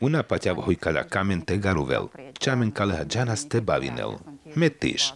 [0.00, 0.22] Una
[0.64, 4.18] hoj kada kamen tegaruvel, čamen kaleha džanas te bavinel.
[4.54, 5.12] Metiš.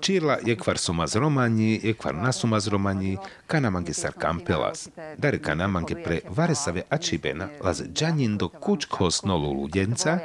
[0.00, 3.16] Čirla je kvar sumaz romani, je kvar nasumaz romani,
[3.46, 4.88] kanamange sar kampelas.
[5.18, 10.18] Dare kanamange pre varesave ačibena laz džanjin do kučko snolu ludenca,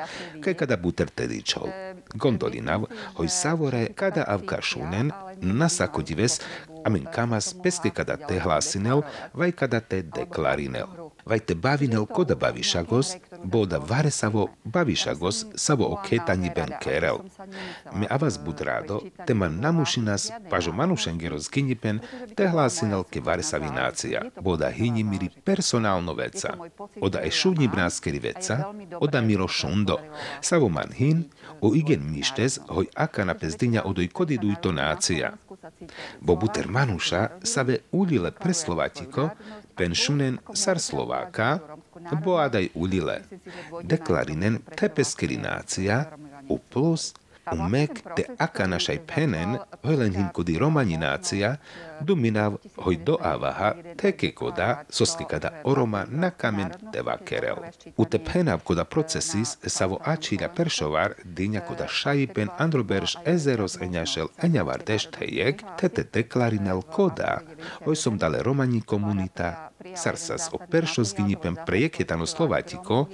[0.44, 1.70] kaj kada buter tedičol.
[2.14, 6.42] Gondolinav, hoj savore kada avka šunen, nasako dives,
[6.86, 9.02] amen kamas peske kada te hlasinel,
[9.34, 10.88] vaj kada te deklarinel.
[11.26, 17.18] Vaj te bavinel koda bavišagos, boda varesavo bavišagos savo oketani ben kerel.
[17.94, 22.00] Me avas budrado, te man namušinas pažo manušengero zginipen,
[22.36, 26.54] te hlasinel ke varesavi nacija, boda hinjimiri personalno veca.
[27.02, 28.60] Oda e šudnji braskeri veca,
[29.00, 29.98] oda miro šundo,
[30.42, 31.24] savo man hin,
[31.62, 35.34] o igen mištez, hoj aka na pezdinja odoj i to nacija.
[36.22, 39.30] Bo buter manuša save uljile preslovatiko,
[39.76, 41.60] penšunen sar Slováka,
[42.24, 43.22] boadaj ulile.
[43.84, 46.06] Deklarinen tepeskeri nácia,
[46.50, 47.14] u plus,
[47.52, 51.58] u mek te aka našaj penen, hojlen hin kodi romani nácia,
[52.02, 57.58] duminav hoj do avaha, teke koda, soske kada oroma na kamen teva kerel.
[57.98, 64.84] U te penav koda procesis, savo ačilja peršovar, dinja koda šajipen androberš ezeros enjašel enjavar
[64.88, 67.40] deštejek, tete deklarinel koda,
[67.86, 73.06] hoj som dale romani komunita, sarsas o peršo zginipem projeketano Slovatiko,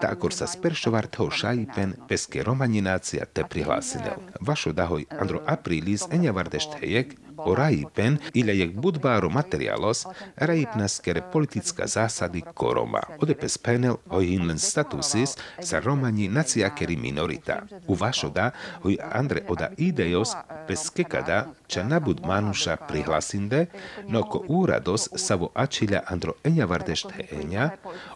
[0.00, 4.20] ta akor sa speršovar toho šajipen peske romaninácia te prihlásinel.
[4.40, 11.86] Vašo dahoj andro aprilis enjavar deštejek, o rajipen ili je budbáro materiálos, rajipnas kere politická
[11.86, 13.00] zásady koroma.
[13.18, 17.62] Odepes penel hoj len statusis sa romani nacia keri minorita.
[17.86, 18.50] U vašoda
[18.82, 20.34] hoj andre oda idejos
[20.66, 23.66] pes kekada ča nabud manuša prihlasinde,
[24.08, 27.70] no ko úrados savo ačilja andro enjavardešте enja,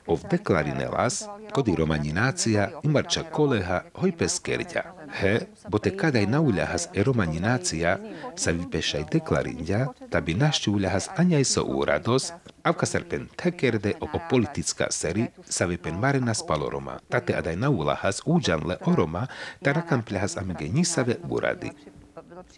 [0.07, 4.96] ov deklarinelas, kodi romani nácia imarča koleha hoj pes kerďa.
[5.17, 7.97] He, bote kada aj nauľahas eromani nácia
[8.37, 15.33] sa vypešaj deklarindia, da by našťúľahas aňaj so úrados, avka serpen tekerde o, politická seri
[15.49, 17.01] sa vypen marena spaloroma.
[17.09, 19.25] Tate adaj naulahas úďanle oroma,
[19.65, 21.73] da rakampľahas amege nisave úrady.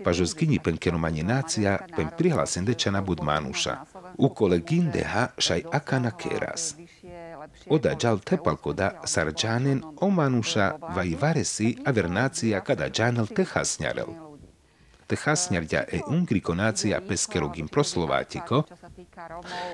[0.03, 3.87] Pažo zgini pen keromani nácia, pen prihlasen dečana bud manuša.
[4.19, 6.75] Ukole gindeha šaj akana keras.
[7.71, 14.07] Oda džal tepalkoda sarđanen omanuša vaj varesi avernacija kada džanel tehasnjarel.
[15.07, 18.63] Tehasnjarďa e ungriko nácia peskerogim proslovático,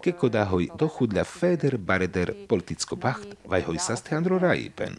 [0.05, 4.99] keko da hoj dochudľa feder bareder politicko bacht, vaj hoj saste andro rajipen.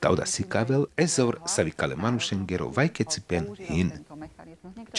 [0.00, 3.90] Tauda sikavel ezor savikale manušengero vaj kecipen hin.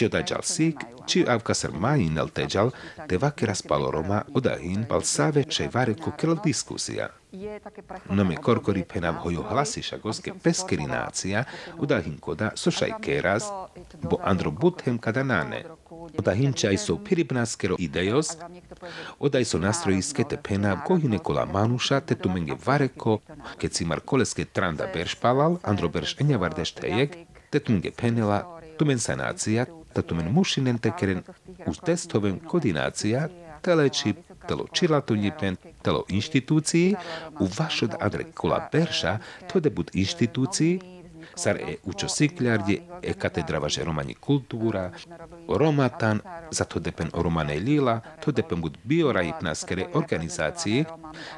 [0.06, 2.70] Oda džal sik, či avkasar majinel teđal,
[3.08, 7.08] te vakera spalo Roma oda hin bal save čej vareko kel diskusija.
[8.10, 11.44] No me korkori penav hojo hlasiša goske peskerinácia
[11.78, 13.44] oda hin koda sošaj keras,
[14.02, 15.64] bo andro buthem kada nane.
[16.18, 18.36] Oda hin čaj so piribnaskero idejos,
[19.18, 19.60] oda so
[20.28, 22.30] te penav kohine kola manuša te tu
[22.66, 23.20] vareko,
[23.58, 27.16] keď si mar koleske tranda berš palal, andro berš enja vardeš tejek,
[27.50, 31.20] te tu menge penela, tu men sanácia, te tu men mušinen tekeren,
[31.70, 33.28] uz testovem koordinácia,
[33.62, 34.18] telečip,
[34.48, 36.96] telo čilatujipen, telo inštitúcii,
[37.38, 39.12] u vašod adre kola berša,
[39.52, 40.80] to debut inštitúcii,
[41.34, 44.90] sar e učo sikljardje, e katedra vaše romani kultura,
[45.48, 50.84] romatan, za to depen romane lila, to depen bud biorajipnaskere organizaciji,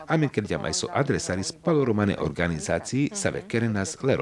[0.07, 4.17] a men kerdja majso adresari spalo romane organizaciji save kerenas le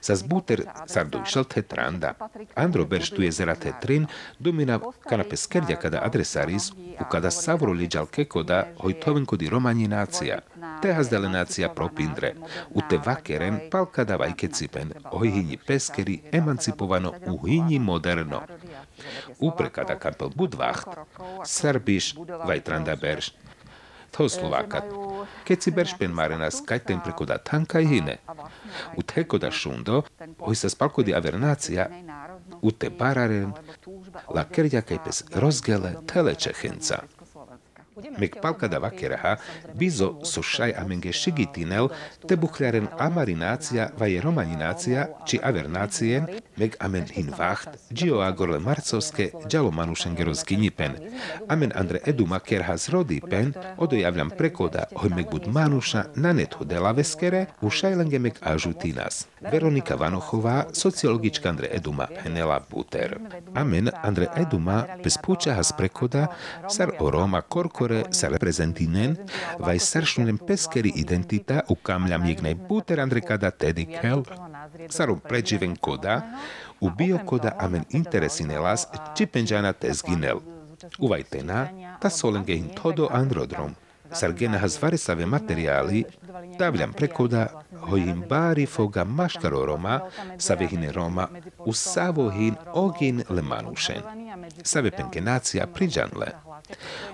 [0.00, 2.14] Sa zbuter sardu šelte tranda.
[2.54, 4.06] Andro berš tu je zerate trin,
[4.38, 10.38] domina kanape skerdia kada adresaris, u kada savro liđal kekoda, hojtoven kodi romani nacija.
[10.82, 12.34] Te hazdele nacija propindre.
[12.70, 18.42] U te vakeren pal kada vajke cipen, hojhinji peskeri emancipovano u hinji moderno.
[19.38, 20.88] Upre kada kampel budvacht,
[21.44, 22.14] sarbiš
[22.46, 23.32] vaj tranda berš,
[24.10, 24.84] Тоа словакат.
[25.46, 28.18] Кеци бер шпенмарена скајтен преко да танка и не.
[28.96, 30.02] У теко да шундо,
[30.38, 31.86] ој се спалко ди авернација,
[32.62, 33.54] у те барарен,
[34.28, 37.04] лакерја кај пес розгеле телече хенца.
[38.00, 38.20] Rozgele tele čehenca.
[38.20, 39.36] Mek palka da vakeraha,
[39.74, 41.88] bizo so šaj amenge šigitinel,
[42.28, 46.24] te buhljaren amarinácia vaje romaninácia, či avernácie,
[46.56, 50.96] meg amen hin vacht, gio agorle marcovske, džalo manušengero zginipen.
[51.48, 56.92] Amen andre eduma kerha zrodi pen, odojavljam prekoda, hoj meg bud manuša na net hodela
[56.92, 59.26] veskere, u šajlenge meg ažutinas.
[59.40, 63.18] Veronika Vanochová, sociologička Andre Eduma Penela Buter.
[63.54, 66.28] Amen Andre Eduma bez púčaha z prekoda
[66.68, 67.40] sar o Roma
[67.90, 69.16] korkore sa reprezentinen,
[69.58, 74.22] vaj saršunem peskeri identita u kamľam jegnej Buter Andre kada Teddy Kel,
[74.88, 76.38] sarom pređiven koda,
[76.80, 80.38] u bio koda amen interesinelas či penđana tezginel.
[80.98, 81.68] Uvaj tena,
[82.00, 83.74] ta solenge in todo androdrom.
[84.12, 86.02] Sargena hazvaresave materiály,
[86.58, 90.00] davljam prekoda, hojim bari foga maškaro Roma,
[90.38, 94.02] savehine Roma, u savohin ogin le manušen.
[94.62, 96.49] Save penkenacija priđanle.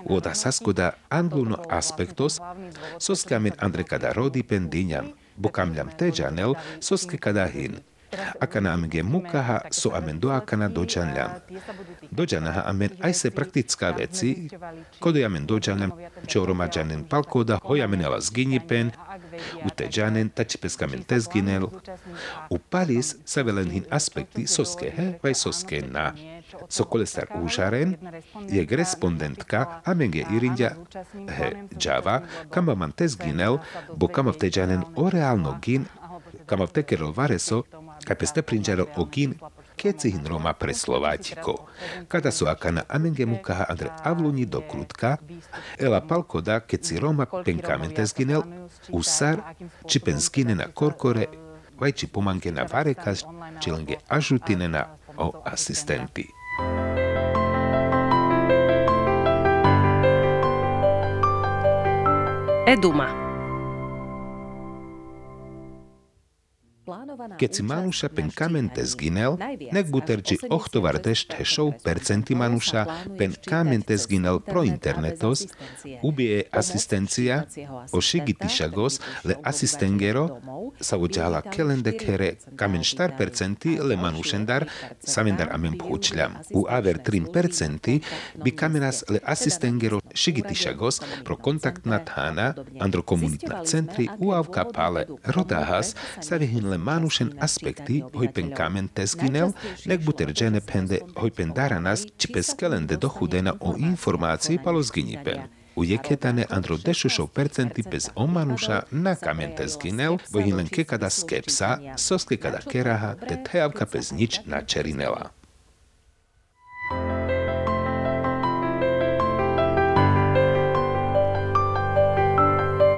[0.05, 2.39] Oda saskoda angluno aspektos,
[2.99, 7.79] soskamen andre kada rodi pendinjam, bokamljam teđanel, soske kada hin.
[8.39, 11.31] Akana amenge mukaha so amen doakana dođanljam.
[12.11, 14.49] Dođanaha amen aj se praktická veci,
[14.99, 15.91] kodo amen dođanljam,
[16.27, 18.91] čo romađanen palkoda, hojamenela zginjipen,
[19.65, 21.67] u teđanen tačipeskamen tezginel,
[22.49, 25.33] u palis sa velenhin aspekti soske he, vaj
[26.69, 27.95] Sokolestar úžaren
[28.49, 30.75] je respondentka amenge irindja
[31.13, 33.59] he džava, kama man tezginel,
[33.95, 35.85] bo kama vteđanen o realno gin,
[36.45, 37.63] kama vtekerol vareso,
[38.05, 38.41] kaj peste
[38.95, 39.35] o gin
[39.77, 41.69] kecihin Roma pre Slovátikov.
[42.07, 45.17] Kada su akana amenge mukaha andre avluni do krutka,
[45.79, 48.41] ela palkoda keci Roma pen kamente zginel,
[48.91, 49.41] usar,
[49.87, 51.27] či pen zgine na korkore,
[51.79, 53.25] vaj či pomanke na varekas,
[53.61, 56.36] či lenge ažutine na o asistenti.
[62.67, 63.26] Eduma.
[67.35, 69.35] Keď si Manuša pen kamente zginel,
[69.75, 75.51] nek buterči ochtovar dešt hešov percenti Manuša pen kamente zginel pro internetos,
[75.99, 77.43] ubie asistencia
[77.91, 78.93] o šigitišagos
[79.27, 80.39] le asistengero
[80.79, 84.65] sa uđala kelendekere kamen štar percenti le Manušendar
[85.03, 86.39] samendar amen phučljam.
[86.55, 87.99] U aver trim percenti
[88.43, 95.95] bi kamenas le asistengero šigitišagos pro kontaktna thana andro komunitna centri u avka pale rodahas
[96.21, 99.51] sa vihin le Manuša manušen aspekty, hojpen kamen tezginel,
[99.85, 105.41] nek buter džene pende hojpen daranas, či peskelende dochudena o informácii palo zginipen.
[105.75, 112.37] U jeketane andro dešušov percenti bez omanuša na kamen tezginel, bo len kekada skepsa, soske
[112.37, 115.31] kada keraha, te teavka bez nič na čerinela.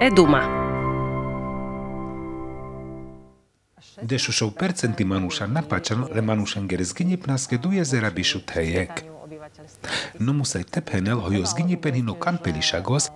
[0.02, 0.59] Eduma.
[4.02, 9.04] Dešušov percenti manuša napačan, le manušan gerezginje pnaske do jezera bišu tejek.
[10.20, 13.10] No musaj tepenel hojo zginje penino kampelišagos,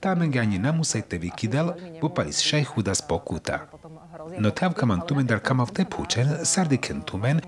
[0.00, 3.58] támenge ani namusaj te vykidal, popalis šajchuda z pokuta.
[4.38, 7.40] No tavka man tumendar kamav te pučen, sardiken tumen,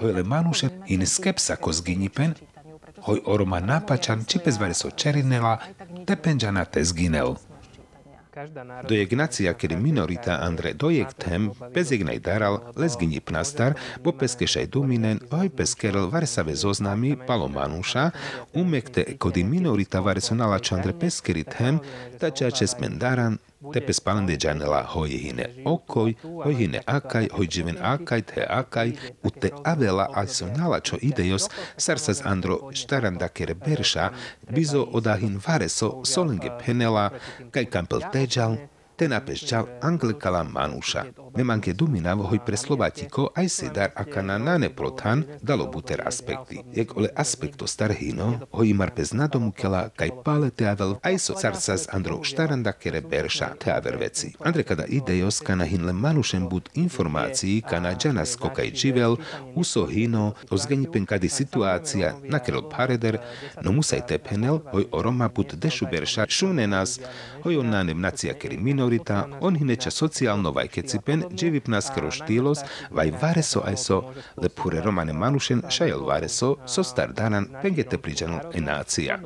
[0.00, 2.34] hojle manuše in skepsa ko zginipen,
[3.02, 5.58] hoj oroma napačan, čipez vareso čerinela,
[6.06, 7.34] tepenđana te zginel.
[8.88, 14.70] Do Ignacia, kedy minorita Andre dojek tem, bez ignaj daral, les gini pnastar, bo peskešaj
[14.72, 18.10] duminen, oj peskerel varesave zoznami palo manuša,
[18.56, 20.80] umekte kodi minorita varesonala čo
[23.70, 29.30] Те спаленде джанела хој хине окој, хој хине акај, хој живен акај, те акај, у
[29.30, 31.46] те авела асонала чо идејос,
[31.76, 34.10] сарсас андро штаранда кереберша,
[34.50, 37.12] бизо одахин варесо соленге пенела,
[37.54, 38.58] кај кампел теджал,
[38.92, 41.04] odahin vareso solenge penela, kaj kampel tejal, te napešťal Anglikala Manúša.
[41.36, 46.62] Nemanke duminavo hoj pre Slovatiko aj sedar akana nane protan dalo buter aspekty.
[46.74, 52.20] Jak ole aspekto starhino, hoj imar bez nadomukela kaj pale teavel aj so carcas Andro
[52.22, 54.34] štaranda kere berša teaver veci.
[54.44, 59.16] Andre kada idejos kana hinle Manúšen bud informácií kana džanasko kaj živel,
[59.56, 63.20] uso hino, o zgenipen kadi situácia nakerol pareder,
[63.62, 67.00] no musaj tepenel, hoj o Roma bud dešu berša šune nás,
[67.44, 72.58] hoj on nanem nacia keri minorita, on hineča sociálno vaj kecipen, dživip nas kero štilos,
[72.90, 73.98] vaj vareso aj so,
[74.36, 79.18] le pure romane manušen šajel vareso, so star danan pengete priđanu e nacija.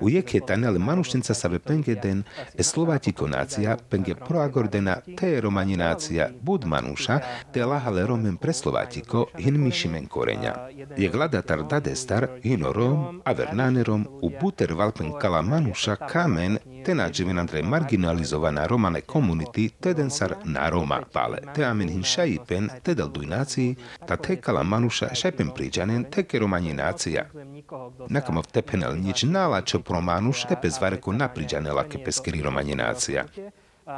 [0.00, 2.24] U jeke tanele manušenca save pengeden,
[2.58, 7.20] e slovatiko nacija, penge proagordena te romani nacija, bud manuša,
[7.52, 10.54] te lahale romen pre slovatiko, hin mišimen korenja.
[10.96, 17.62] Je gladatar dadestar, hino rom, avernanerom, u buter valpen kala manuša kamen, te nađeven andre
[17.62, 21.38] marginalizovana romane komuniti teden sar na Roma pale.
[21.54, 23.76] Te amen hin šajipen, te dal duj naciji,
[24.08, 27.26] ta te kala manuša šajpen priđanen, te ke romanje nacija.
[28.08, 33.26] Nakamov tepenel nič nala čo pro manuš, te pez vareko napriđanela ke peskeri romanje nacija.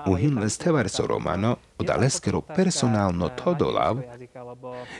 [0.07, 4.01] U hin les tevarso romano, od aleskero personalno to dolav,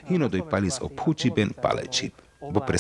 [0.09, 2.15] hino doj palis opučiben palečip.
[2.53, 2.79] Bo pre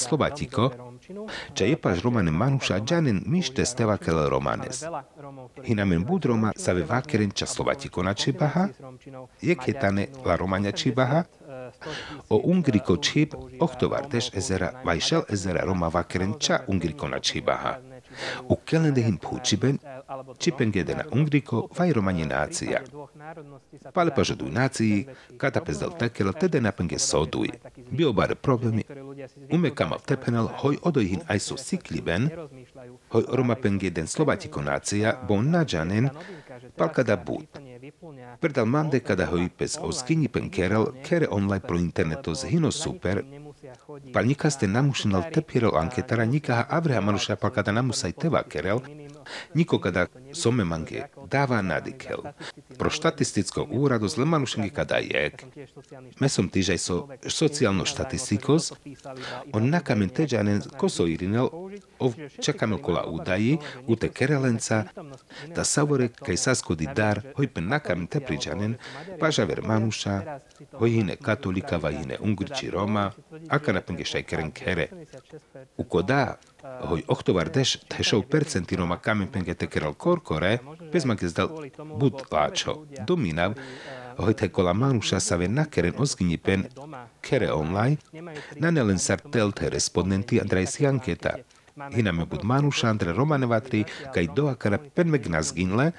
[1.59, 4.84] Je paš romane manuša džanen mište stevakele romanes.
[5.64, 8.68] Hinamen bud Roma save vakeren ča Slovatiko na Čibaha,
[9.42, 11.24] je ketane la Romania Čibaha,
[12.28, 17.93] o Ungriko Čib, ohtovar tež ezera, vajšel ezera Roma vakeren ča Ungriko na Čibaha.
[18.48, 19.78] U kelendehin pučiben,
[20.38, 22.82] čipengede na Ungriko, vaj Romanie nácia.
[23.92, 25.06] Pale požaduj nácii,
[25.36, 27.48] kada pezdal tekel, tede napenge soduj.
[27.90, 28.84] Bio bare problémy,
[29.50, 32.30] ume kamav tepenel, hoj odojhin aj so sikliben,
[33.08, 36.10] hoj Roma pengeden Slovatiko nácia, bo nađanen,
[36.76, 37.46] pal kada bud.
[38.40, 43.22] Predal mande kada hoj pes o skini pen kerel, kere online pro interneto zhino super,
[44.12, 48.80] Pal nika ste namušinal tepirel anketara nikaha avreha manuša pal kada namusaj teva kerel,
[49.55, 52.18] niko kada some mange dáva nadikel.
[52.79, 55.45] Pro štatistickog úradu zle manušengi kada jek.
[56.20, 58.72] Mesom týžaj so sociálno štatistikos,
[59.53, 61.49] on nakamen teđanen koso irinel,
[61.99, 64.85] ov čakame kola údaji, u te kerelenca,
[65.55, 68.77] da savore kaj saskodi dar, hoj pen nakamen te priđanen,
[69.20, 70.41] pažaver manuša,
[70.72, 73.11] hoj hine katolika, va hine ungriči Roma,
[73.49, 73.72] aka
[76.64, 76.74] napenge šaj keren kere.
[76.74, 80.58] U koda, hoj oktovar deš tešov percenti Roma kamen penge te kerel korkore,
[80.92, 81.48] bez mange zdal
[81.98, 82.84] bud láčo.
[83.06, 83.54] Dominav,
[84.18, 84.74] hoj te kola
[85.20, 86.64] save nakeren ozgnipen
[87.20, 87.96] kere online,
[88.56, 91.36] nanelen sar telte respondenti Andrej Sianketa.
[91.92, 93.84] Hiname bud manuša Andre Romanevatri,
[94.14, 95.92] kaj doakara penmeg nazginle,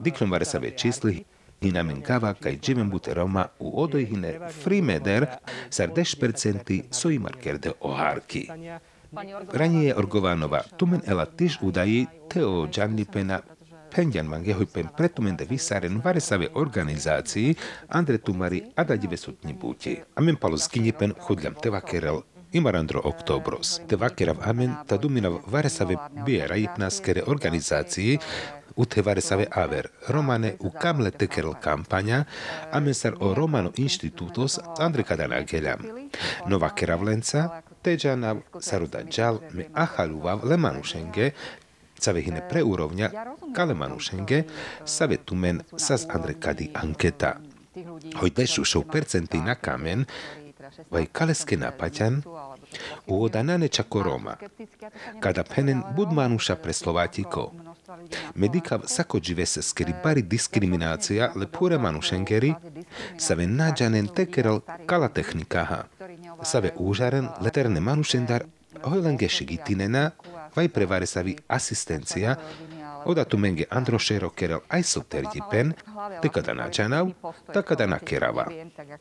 [0.00, 1.24] diknom vare save čísli,
[1.60, 5.26] hinamen kava kaj džimen bute Roma u odojhine frimeder
[5.70, 8.48] sar 10% soji markerde oharki.
[9.52, 13.40] Ranije Orgovanova, tumen ela tiž udaji teo Giannipena
[13.94, 17.54] Penjan mange hoj pen pretumende visaren varesave organizácii
[17.88, 19.96] Andre Tumari ada divesutni buti.
[20.14, 22.20] Amen palo skinipen hudljam teva kerel
[22.52, 23.80] Imarandro oktobros.
[23.88, 25.96] Te vakerav amen ta duminav varesave
[26.26, 28.18] biera ipnaskere organizácii
[28.76, 32.24] u te varesave aver romane u kamle tekerel kampanja
[32.72, 35.80] amensar o romano institutos andre kadana geljam.
[36.46, 41.30] Nova keravlenca teđana saruda džal me ahaluvav le manušenge
[41.98, 43.08] Save hine preúrovňa
[43.56, 44.42] kale manušenge
[44.84, 47.32] save tumen sas andre kadi anketa.
[48.20, 50.04] Hoj dešu šou percenty na kamen
[50.90, 52.22] vai kaleske napaťan,
[53.06, 54.36] uodanane čako Roma,
[55.20, 56.56] kada penen bud manuša
[58.08, 58.40] pre Slovátikov.
[58.40, 62.54] Medikav sako džive se skeri bari diskriminácia le pure manušengeri,
[63.18, 65.84] save nađanen tekerel kala technikaha.
[66.42, 68.44] Save úžaren leterne manušendar
[68.82, 70.10] hojlenge šigitinena,
[70.56, 72.36] vai prevare savi asistencia,
[73.04, 75.72] oda tu menge androšero kerel aj soterdipen,
[76.22, 77.10] te kada nađanav,
[77.52, 78.46] ta kada nakerava.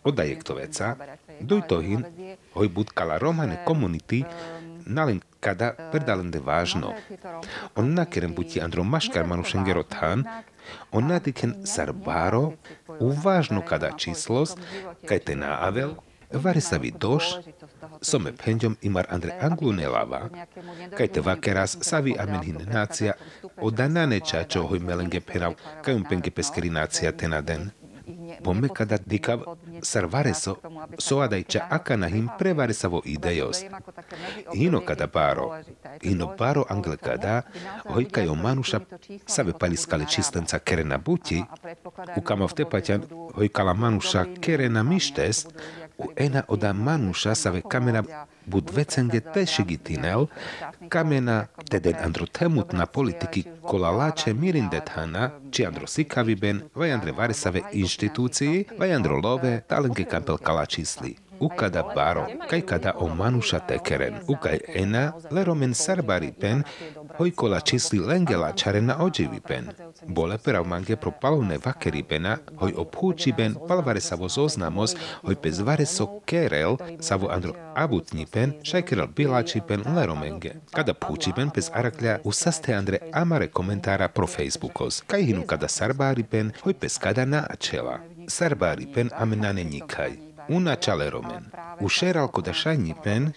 [0.04, 0.96] Oda jektoveca,
[1.40, 2.06] doj tohin,
[2.54, 4.24] hoj bud kala romane komunity,
[4.86, 6.94] nalen kada perdalende vážno.
[7.76, 10.26] On nakeren buti andro maškar manušengero tan,
[10.92, 12.54] on nadiken sarbaro,
[13.00, 14.58] uvážno kada číslos,
[15.08, 15.96] kaj te naavel,
[16.28, 17.24] Varisavi doš,
[18.02, 20.28] some penďom imar Andre Anglunelava,
[20.98, 23.14] kaj te vakeras savi amenhin nácia
[23.62, 27.72] o danane čačo hoj melenge perav, kajum penge peskeri nácia tenaden.
[28.44, 29.44] Pomme kada dikav
[29.82, 30.56] sarvareso
[30.98, 33.64] soadajča akanahim prevaresavo idejos.
[34.54, 35.56] Hino kada baro,
[36.02, 37.42] hino baro angle kada,
[37.86, 38.80] hoj kajo manuša
[39.26, 41.44] save paliskale čistenca kerena buti,
[42.16, 43.04] u kama vtepaťan
[43.36, 45.46] hoj kala manuša kerena mištes,
[45.98, 48.04] u ena oda manuša save kamena
[48.48, 50.28] bud vecenge tešigitinel,
[50.90, 57.62] kamena teden andro temut na politiki kola lače mirindethana, či andro sikaviben, vaj andre varesave
[57.74, 61.16] inštitúcii, vaj andro love, talenke kampel kalačisli.
[61.40, 66.64] Ukada baro, kaj kada o manuša tekeren, ukaj ena, leromen sarbari pen,
[67.18, 69.70] hoj kola čisli lengela čarena ođevi pen.
[70.06, 75.60] Bole perav mange pro palovne vakeri pena, hoj obhúči ben palvare savo zoznamos, hoj pez
[75.60, 80.54] vare so kerel, savo andro abutni pen, šaj kerel bilači pen leromenge.
[80.72, 85.02] Kada púči pen pez araklja, usaste andre amare komentára pro Facebookos.
[85.08, 88.00] Kaj hinu kada sarbari pen, hoj pez kada načela.
[88.28, 90.18] Sarbari pen amenane nikaj.
[90.50, 91.52] Una čaleromen.
[91.80, 93.32] U šeralko da šajni pen,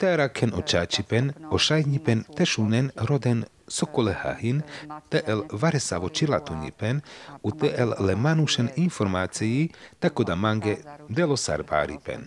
[0.00, 4.62] Teara ken o čáčipen, o šajnipen tešunen roden sokolehahin,
[5.08, 7.00] TL varesavo čilatunipen,
[7.42, 10.76] u TL le manušen informácií, tako da mange
[11.08, 12.20] delo sarbáripen.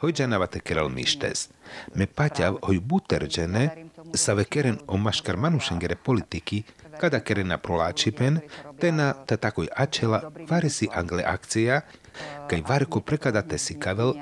[0.00, 1.48] Hojđanava te kerel mištes.
[1.94, 6.62] Me paťav hoj buterđene, save keren o maškar manušengere politiki,
[7.00, 8.40] kada kerena proláčipen,
[8.80, 11.80] tena ta takoj ačela varesi angle akcija,
[12.48, 14.14] kaj varko prekada te sikavel,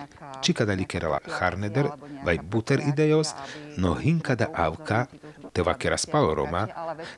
[0.43, 1.89] či kada likerala harneder,
[2.25, 3.35] vaj buter idejos,
[3.77, 5.07] no hinkada avka,
[5.59, 6.67] tevakeras paloroma,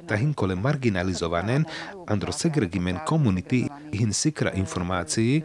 [0.08, 1.66] tahinkole marginalizowanen
[2.06, 5.42] andro segregimen community hin sikra informacii,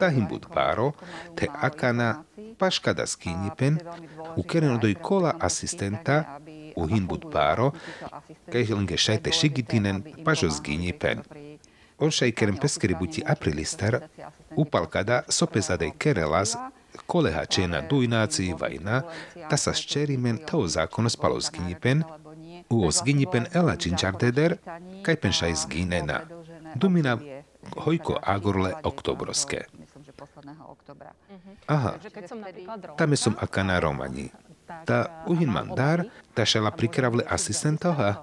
[0.00, 0.92] tahin bud paro,
[1.36, 2.08] te akana
[2.58, 3.78] paškada skinipen,
[4.36, 6.22] ukereno doi kola asistenta,
[6.76, 7.72] uhin bud paro,
[8.52, 11.22] kehilnge šajte šigitinen pažo zginipen.
[11.98, 14.00] On šajkeren peskributi aprilistar,
[14.56, 16.54] upalkada sopezadej kerelas
[17.06, 19.02] koleha čena dujnáci vajna,
[19.50, 22.04] ta sa ščerimen tao zakonos paloskinjipen,
[22.68, 24.60] 28-ginipen elacsincsárteder,
[25.02, 26.28] kajpenšaj zginena.
[26.76, 27.16] Dumina
[27.76, 29.64] hojko agorle oktobrovské.
[31.68, 31.96] Aha,
[32.96, 34.28] tam som aká na Romani.
[34.84, 36.04] Tá uhin mandár,
[36.36, 38.20] tá šala prikravle asistenta,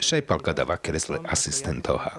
[0.00, 2.10] šajpalka dava kresle asistentoha.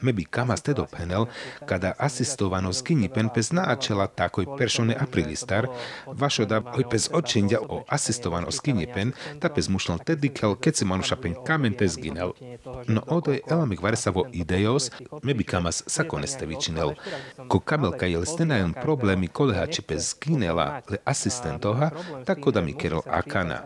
[0.00, 1.26] Me bi kamas tedo penel,
[1.66, 5.66] kada asistovano skini pen pez naačela takoj peršone aprilistar,
[6.06, 10.84] vašo da hoj pez očinja o asistovano skini pen, ta pez mušlal tedikel, keď se
[10.84, 12.32] manuša pen kamen te zginel.
[12.88, 14.90] No odoj elamik varesavo idejos,
[15.22, 16.94] me bi kamas sakoneste vičinel.
[17.48, 21.90] Ko kamelka jel stenajon problemi koleha či pez zginela le asistentoha,
[22.24, 23.62] tako da mi kerol akana.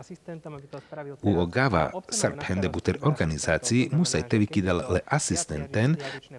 [1.21, 5.95] U ogava sarp hende buter organizácii musaj te vykydal le asistenten,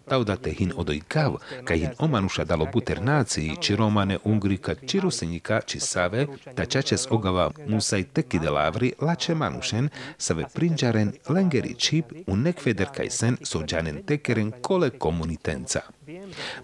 [0.08, 5.60] taudate hin odoj kav, kaj hin omanuša dalo buter nácii, či romane, ungrika, či rusenika,
[5.66, 12.36] či save, ta čačes ogava musaj te kidelavri lače manušen, save prinđaren lengeri čip u
[12.36, 15.80] nekveder kaj sen so džanen tekeren kole komunitenca.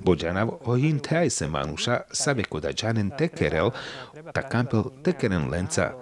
[0.00, 3.70] Bođanav o hin te aj se manuša, save koda džanen tekerel,
[4.32, 5.92] ta kampel tekeren lenca,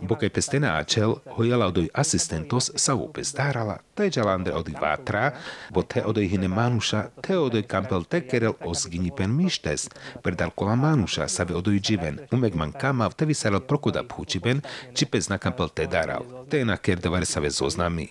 [0.00, 5.32] bo keď pestena ačel, hojala od asistentos sa upe starala, te džalandre od vatra,
[5.70, 9.88] bo te od hine manuša, te od kampel tekerel ozgini pen mištes,
[10.22, 14.62] predal kola manuša sa ve od dživen, umek man kama, te visarel prokuda phučiben,
[14.94, 18.08] či pes na kampel te daral, te na kerdovare sa ve zoznami.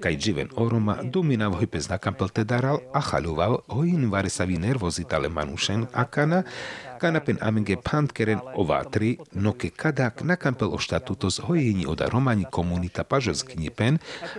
[0.00, 4.44] Kaj dživen oroma, dumina hoj pes na kampel te daral, a chaluval, hojin vare sa
[4.44, 6.44] vi nervozitale manušen, akana,
[7.00, 13.04] Kanapen amenge pantkeren ovatri, no ke kadak na kampel o štatutos hojini oda romani komunita
[13.04, 13.96] pažos knipen,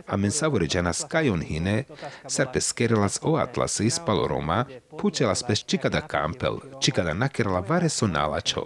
[0.07, 1.85] amen savore džana skajon hine,
[2.27, 4.65] sarpe skerelas o atlasi spalo Roma,
[4.99, 8.65] pučela spes čikada kampel, čikada nakerala vareso nalačo.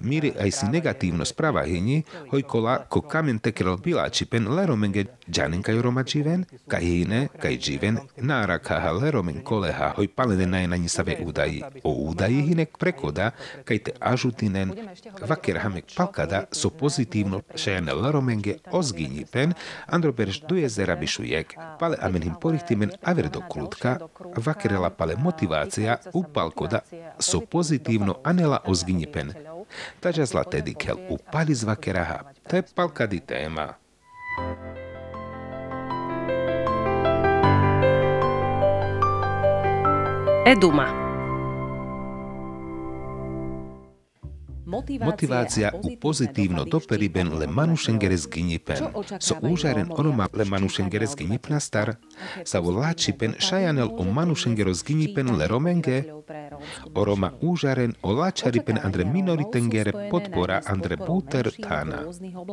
[0.00, 2.02] Miri aj si negatívno správa hini,
[2.32, 8.92] hojkola ko kamen tekerel bilačipen leromenge džaninka Roma dživen, kaj hine, kaj dživen, nára kaha
[8.92, 11.62] leromen koleha hoj palene najnani save údaji.
[11.84, 13.30] O údaji hine prekoda da
[13.68, 14.74] kaj te ajutinen
[15.32, 19.54] vaker hamek palkada so pozitívno šajane laromenge ozgini pen
[19.86, 23.96] andro berš duje zera bišujek pale amen him porihtimen aver do klutka
[24.46, 26.80] vakerela pale motivácia u palkoda
[27.18, 29.34] so pozitívno anela ozgini pen
[30.00, 32.18] Tađa zla tedikel u pali zvakeraha,
[32.50, 33.74] to je palkadi tema.
[40.46, 41.09] Eduma.
[45.00, 48.76] Motivácia u pozitívno doperiben le manušengeres ginipen.
[49.18, 51.94] So úžaren onoma le manušengeres ginipnastar,
[52.44, 56.04] sa láčipen šajanel o manušengeros ginipen le romenge,
[56.94, 62.06] oroma úžaren o láčaripen andre minoritengere podpora andre búter tána.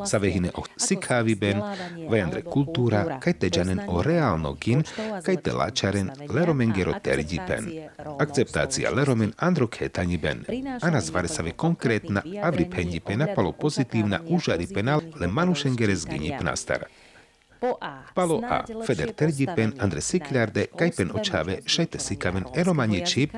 [0.04, 1.62] Sa vehine o sikáviben,
[2.10, 4.82] ve andre kultúra, kaj te džanen o reálno gin,
[5.22, 7.70] kaj te láčaren le romengero terdipen.
[8.18, 10.44] Akceptácia le romen andro ketaniben.
[10.82, 16.88] Ana zvare sa ve konkrét na avripendipena palo pozitívna užaripena le manušengeres ginipnastar.
[18.14, 23.34] Palo a Feder terdipen Andre Sikliarde kajpen očave šajte sikamen eromanje čip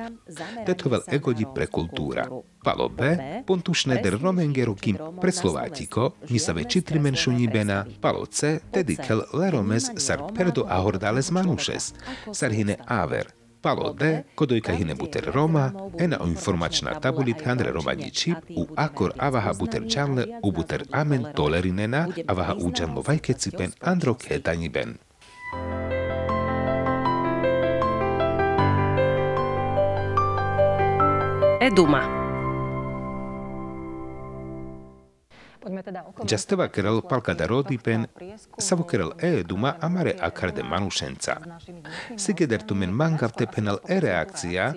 [0.65, 2.27] tetovel egodi pre kultúra.
[2.63, 3.15] Palo B
[3.47, 7.85] pontušne der romengero kim pre Slovátiko nisave čitrimen šunibena.
[8.01, 11.93] Palo C tedikel leromes sar perdo ahordales manušes.
[12.33, 18.65] Sarhine aver Palo D, kodojka hine buter Roma, ena informačná tabulit handre romani čip, u
[18.75, 24.97] akor avaha buter čanle, u buter amen tolerinena, avaha uđanlo vajke cipen andro ketani ben.
[31.61, 32.01] Eduma.
[32.01, 32.20] Giasteva
[36.67, 38.05] kerel palka da rodipen,
[38.57, 41.37] savo kerel e duma amare akarde manušenca.
[42.17, 44.73] Sigeder tumen mangav tepenal e reakcija,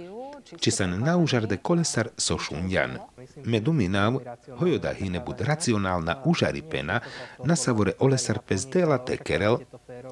[0.61, 2.99] či sa naužarde kolesar so šunjan.
[3.45, 4.19] Meduminav,
[4.59, 7.01] hojoda hine bud racionálna užaripena,
[7.45, 9.59] na savore olesar pez dela te kerel,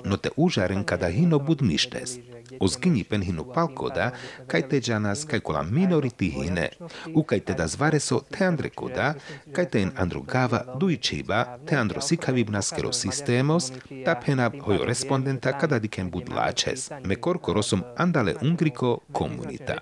[0.04, 2.18] no te užaren kada hino bud mištes.
[2.60, 4.10] Ozgini pen hinu palkoda,
[4.46, 6.68] kaj te džanas, kaj kola minoriti hine,
[7.14, 9.14] u kaj te da zvareso te andre koda,
[9.52, 13.70] kaj te en andro gava duičiba, te andro sikavibna skero sistemos,
[14.04, 16.90] ta pena hojo respondenta kada diken bud lačes.
[17.04, 19.78] Me korko rosom andale ungriko komunita.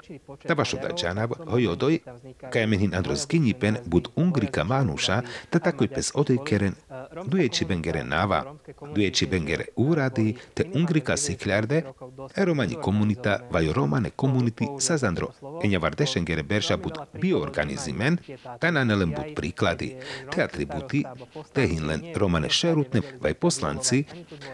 [0.47, 1.99] Ta vašo da džanav hojo doj,
[2.53, 6.75] kaj men hin andro zgini pen bud ungrika manuša, ta takoj pes odoj keren,
[7.27, 8.41] duječi bengere nava,
[8.95, 11.83] duječi bengere uradi, te ungrika siklarde,
[12.37, 15.29] erom romani komunita vajo romane komuniti sazandro
[15.65, 18.19] enja vardešengere berša bud bioorganizimen,
[18.61, 19.97] tananelen bud prikladi,
[20.35, 21.05] te atributi,
[21.53, 24.05] te hinlen romane šerutne vaj poslanci,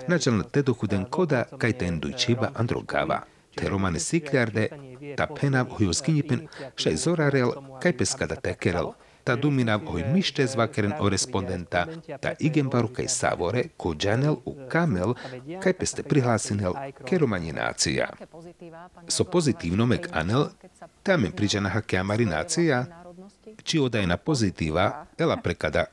[0.08, 3.35] načelno te dohuden koda kaj te endujčiba androgava.
[3.56, 4.68] Te romane sikljarde,
[5.16, 6.46] ta pena hujo skinjipen,
[6.76, 7.52] šaj zorarel,
[7.82, 8.92] kaj peskada tekerel,
[9.26, 11.86] ta duminav hoj mište zvakeren o respondenta,
[12.20, 15.14] ta igembaru kaj savore, ko džanel u kamel,
[15.62, 16.76] kaj peste prihlásinel
[17.08, 18.06] keromaninácia.
[19.08, 20.46] So pozitívno mek anel,
[21.02, 22.84] tamen priđanaha keamarinácia,
[23.62, 25.84] či odajna pozitíva, ela prekada,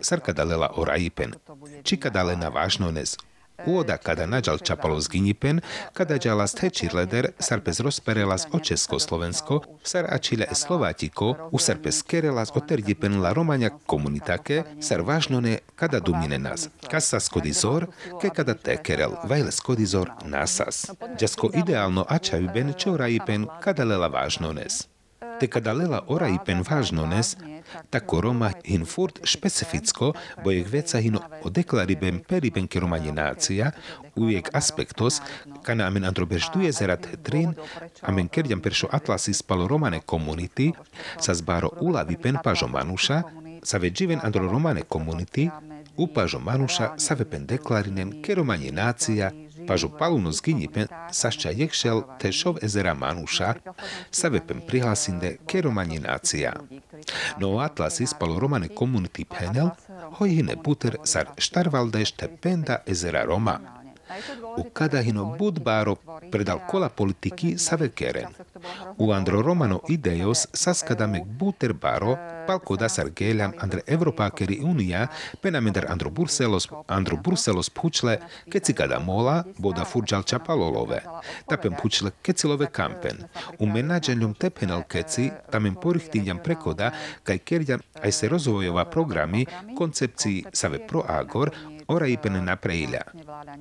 [0.00, 1.34] sarkada lela o rajipen,
[1.82, 3.16] či kada lena vážnones,
[3.66, 5.60] Uoda kada nađal čapalo z Ginipen,
[5.92, 12.50] kada džalas teči leder, sarpes rozperelas o Československo, sar ačile e Slovatiko, u sarpes kerelas
[12.54, 16.68] o terdipen la Romania komunitake, sar važnone kada dumine nas.
[16.90, 17.86] Kasa skodizor,
[18.20, 20.86] ke kada tekerel, vajle skodizor nasas.
[21.18, 24.86] Džasko ideálno ačavi ben čo rajipen kada lela važnones.
[25.40, 27.36] Te kada lela orajipen važnones,
[27.90, 30.12] tako Roma hin furt specificko,
[30.44, 33.70] bo je veca hino o deklaribem periben keromanje nacija,
[34.16, 35.20] ujek aspektos,
[35.62, 37.54] kana amen androberš tu jezerat trin,
[38.02, 40.72] amen kerjam peršo atlasi spalo romane komuniti,
[41.20, 43.22] sa zbaro ulavi pen pažo manuša,
[43.62, 45.50] sa veđiven andro romane komuniti,
[45.96, 49.32] u pažo manuša sa vepen deklarinen keromanie nácia,
[49.68, 53.54] pažo paluno zginipen sašča jekšel tešov ezera manuša,
[54.10, 56.52] sa vepen prihlasinde keromanie nácia.
[57.40, 59.70] No atlasi spalo romane komunity penel,
[60.18, 62.82] hojhine puter sar štarvaldeš te penda
[64.56, 65.96] U kadahino budbáro
[66.30, 68.26] predal kola politiky savekeren.
[68.98, 72.16] U andro romano idejos saskadamek buter baro
[72.46, 75.06] palko dasar geljam andre Evropakeri unia
[75.42, 78.18] penamender andro Burselos andro Burselos pučle
[78.52, 81.02] keci kada mola boda furđal čapalolove.
[81.46, 83.16] Tapem pučle kecilove kampen.
[83.58, 86.90] U menađenjom te penal keci tamen porihtinjam prekoda
[87.22, 89.46] kaj kerjam aj se rozvojova programi
[89.78, 91.50] koncepciji save pro agor
[91.88, 93.00] ora ipen napreilja.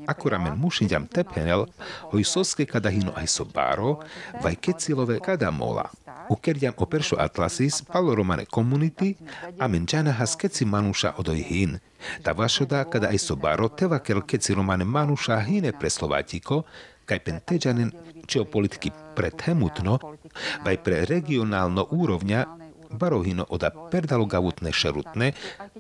[0.08, 1.66] Ako ramen mušinjam tepenel,
[2.12, 4.00] hoj soske kada hino aj sobaro,
[4.44, 5.88] vaj kecilove kada mola.
[6.30, 9.14] Ukerjam o peršo atlasis, palo romane community,
[9.60, 11.80] a men džana has keci manuša odoj hin.
[12.24, 16.64] Ta vašoda kada aj sobaro tevakel keci romane manuša hine pre Slovatiko,
[17.06, 17.92] kaj pen teđanen
[18.28, 20.00] či o politiky prethemutno,
[20.66, 22.67] vaj pre regionálno úrovňa
[23.92, 25.32] perdalo gavutne šerutne,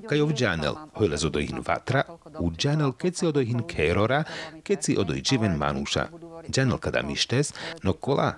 [0.10, 2.03] kaj ovđanel hojlez odohin vatra,
[2.39, 4.24] u džanel keci odohin kerora,
[4.64, 6.08] keci odoj dživen manuša.
[6.49, 7.53] Džanel kada mištes,
[7.84, 8.34] no kola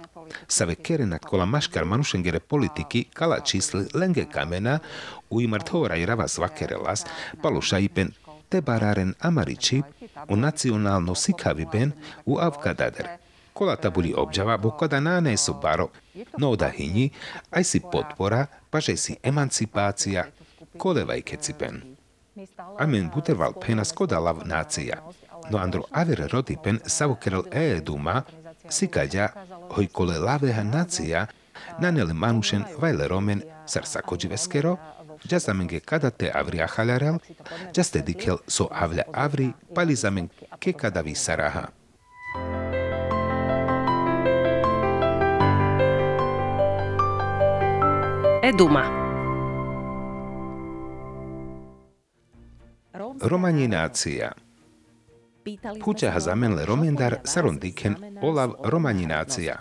[0.47, 4.79] Save kerena kola maškar manušengere politiki kala čísli lenge kamena,
[5.29, 7.05] u imartora i rava svakerelas,
[7.41, 8.11] paluša ipen
[8.49, 9.81] te bararen amariči,
[10.29, 11.91] u nacionalno sikaviben,
[12.25, 13.07] u avkadader.
[13.59, 15.89] Kola tabuli obđava, bo kada nane su baro,
[16.37, 17.09] no da hini,
[17.51, 20.23] aj si podpora, paže si emancipácia,
[20.77, 21.81] kolevaj kecipen.
[22.79, 25.03] Amen buterval penas kodalav nácia.
[25.51, 28.23] No andro aver rodipen savokerel e duma,
[28.69, 29.27] sikaďa,
[29.75, 31.27] hoj kole laveha nácia,
[31.79, 34.77] nanele manušen vajle romen sar sakođiveskero,
[35.29, 37.17] Jasamenge kada te avri achalarel,
[37.75, 40.29] jaste dikel so avle avri, palizamen
[40.59, 41.78] ke kadavi saraha.
[48.39, 48.87] Eduma.
[53.19, 54.31] Romaninácia.
[55.83, 59.59] Puťaha zamenle romendar sarondiken olav romaninácia.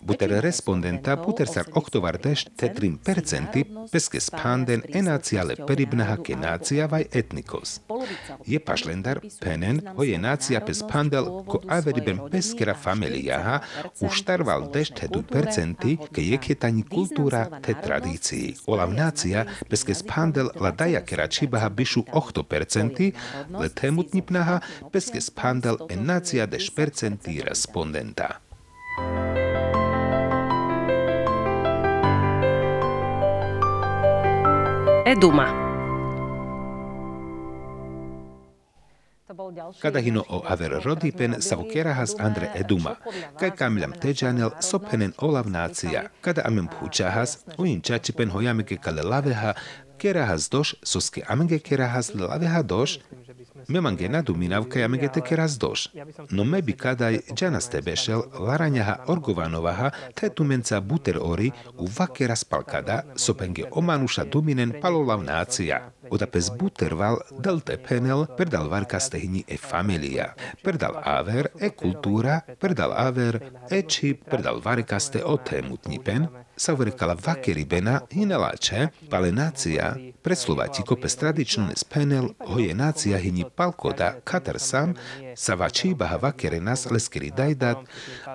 [0.00, 7.04] Buter respondenta puter sar oktovar deš tetrim percenti peske spanden enaciale peribnaha ke nacia vai
[7.12, 7.80] etnikos.
[8.46, 13.60] Je pašlendar penen hoje nacia pes pandel ko averiben peskera familiaha
[14.00, 18.54] u štarval deš tetu percenti ke jeketani kultura te tradícii.
[18.66, 23.12] Olav nacia peske spandel la daja kera čibaha bišu 8 percenti,
[23.60, 24.60] le temutnipnaha
[24.92, 28.45] peske spandel en nacia deš percenti respondenta.
[35.06, 35.46] Eduma.
[39.82, 42.94] Kada hino o aver rodipen savokerahas Andre Eduma,
[43.38, 49.54] kaj kamljam teđanel sopenen olav nacija, kada amen pučahas, uin čačipen hojameke kale laveha,
[49.98, 52.98] kerahas doš, soske amenge kerahas laveha doš,
[53.68, 55.88] Memange nadu minavka jamenge te keras doš.
[56.30, 63.64] No mebi kadaj džanas tebešel laranjaha orgovanovaha te tumenca buter ori u vakera spalkada sopenge
[63.70, 65.80] omanuša duminen palolav nacija.
[66.10, 70.34] Oda pes buterval dal te penel perdal varka stehni e familia.
[70.62, 73.40] Perdal aver e kultura, perdal aver
[73.70, 75.36] e čip, perdal varkaste o
[76.56, 84.58] temutnipen, savrkala vakeribena hinelače, pale nacija, preslovatiko pes tradično nespenel, hoje nacija hini palkoda katar
[84.58, 84.94] sam,
[85.36, 87.76] savači baha vakerenas leskeri dajdat,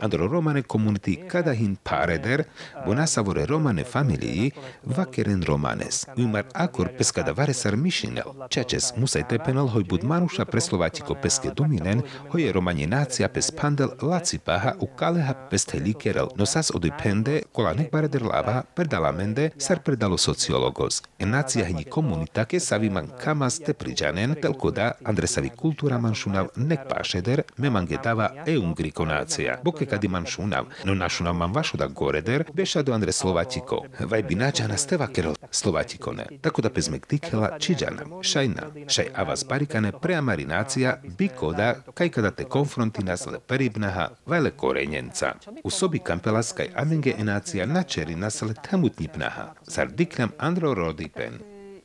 [0.01, 2.43] andro romane community kada hin pareder,
[2.85, 4.51] bona savore romane familii,
[4.83, 6.05] vakeren romanes.
[6.17, 12.01] Umar akor pes kada varesar mišinel, čečes musaj tepenal hoj bud manuša preslovatiko peske duminen,
[12.29, 17.73] hoje romani nacija pes pandel laci paha u kaleha pes telikerel, no sas odipende kola
[17.73, 21.01] nekbare дрлава предаламенде сар предало социологос.
[21.19, 26.47] Е нација хни комунита ке сави ман камас те приджанен, телко да андресави култура маншунав
[26.57, 29.61] нек пашедер ме мангетава е унгрико нација.
[29.63, 33.85] Боке кади маншунав, но нашунав ман вашо да горедер, беша до андре словатико.
[33.99, 36.25] Вај би наджа на стева керол словатико не.
[36.41, 38.71] Тако да пезмек дикела чиджанам, шајна.
[38.87, 44.41] Шај авас барикане преамари нација би кода кај када те конфронти нас ле перибнаха, вај
[44.43, 45.33] ле коренјенца.
[45.63, 49.53] У соби кампелас кај аменге е нација наче nasle temutnipnaha.
[49.67, 51.39] Sar diklam andro rodipen.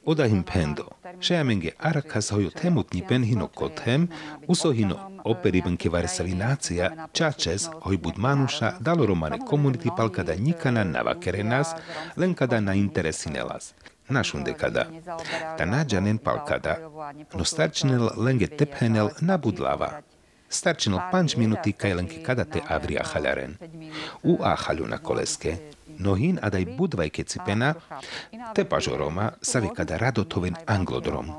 [0.04, 0.90] Odahim pendo.
[1.20, 4.08] Šeamenge arakas hojo temutnipen hino kothem,
[4.48, 4.72] uso
[5.24, 11.74] operiben ke varesavi nacija, čačes hoj bud manuša dalo romane komuniti pal kada nikana navakerenas,
[12.16, 13.74] len kada na interesinelas.
[14.08, 14.86] našun dekada.
[15.58, 16.76] Ta nađanen palkada,
[17.34, 20.00] no starčinel lenge tephenel nabudlava.
[20.48, 23.56] Starčinel panč minuti kaj lenke kada te avria halaren.
[24.22, 25.56] U ahalu na koleske,
[25.98, 27.74] nohin adaj budvajke cipena,
[28.54, 31.30] te pažoroma savi kada radotoven anglodrom.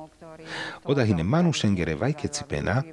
[0.83, 2.83] Odahine manušengere vajke cipena,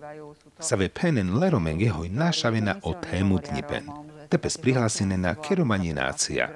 [0.58, 3.88] save penen leromenge hoj našavena o tému dnipen.
[4.28, 6.48] Tepes prihlásinena keromaниnácia.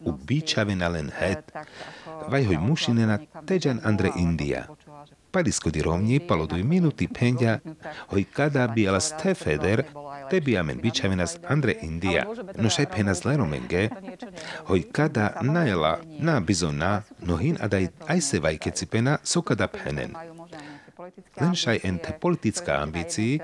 [0.00, 1.52] U bičavena len het,
[2.28, 4.66] vaj hoj mušinena teđan Andre India.
[5.34, 7.58] Rovni paloduj minuti penja,
[8.10, 9.82] hoj kada bi alas te feder,
[10.30, 12.26] te bi amen bičavenas Andre India.
[12.58, 13.88] No šaj penas leromenge,
[14.68, 20.14] hoj kada najela na bizona, nohin adaj aj se vajke cipena so kada penen.
[21.40, 23.40] Lenšaj ente politická ambícii,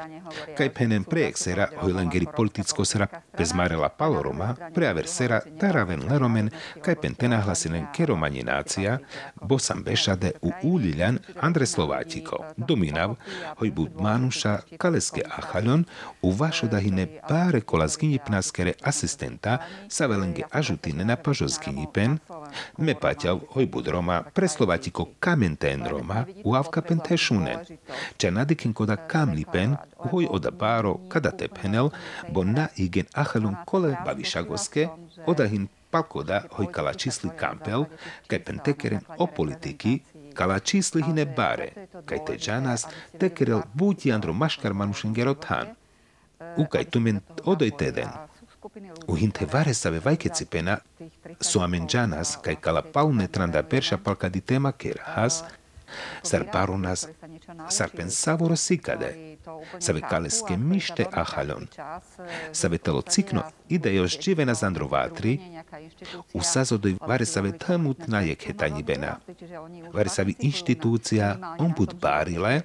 [0.54, 6.50] kaj penem projekt sera hojlengeri politicko sera bezmarela paloroma, preaver sera taraven leromen,
[6.84, 8.98] kaj pen tenahlasinen keromani nácia,
[9.42, 12.38] bo sam bešade u uliljan Andre Slovátiko.
[12.56, 13.16] Dominav,
[13.58, 15.84] hoj bud manuša kaleske ahaljon,
[16.22, 22.18] u vašo dahine pare kola zginjipnaskere asistenta, sa velenge ažutine na pažo zginjipen,
[22.78, 25.58] me paťav hoj bud Roma, pre Slovátiko kamen
[25.90, 27.00] Roma, u avka pen
[28.18, 31.86] כשנדיקים כודה קם ליפן, הוא עודה בארו כדתה פנל,
[32.28, 34.80] בונה איגן אחלום כולה בבישגוסקה,
[35.24, 37.84] עודה הין palkoda hoi kalačisli kampel,
[38.30, 39.98] kaj pentekeren o politiki,
[40.34, 41.68] kalačisli hine bare,
[42.06, 42.86] kaj te džanas
[43.18, 45.74] tekerel buti andro maškar manušengerotan.
[46.56, 48.08] Ukaj tumen odoj teden.
[49.06, 50.78] U hinte vare save vajke cipena,
[51.40, 55.42] su amen džanas, kaj kalapalne tranda perša palkaditema ker has,
[56.22, 57.06] sar barunas
[57.68, 59.36] sar pensavoro sikade,
[59.78, 61.66] save kaleske mište ahalon,
[62.52, 65.38] save telo cikno ide još dživena zandro vatri,
[66.34, 69.16] u sazodoj vare save tamut najek hetanjibena,
[69.92, 72.60] vare savi inštitúcia ombud barile,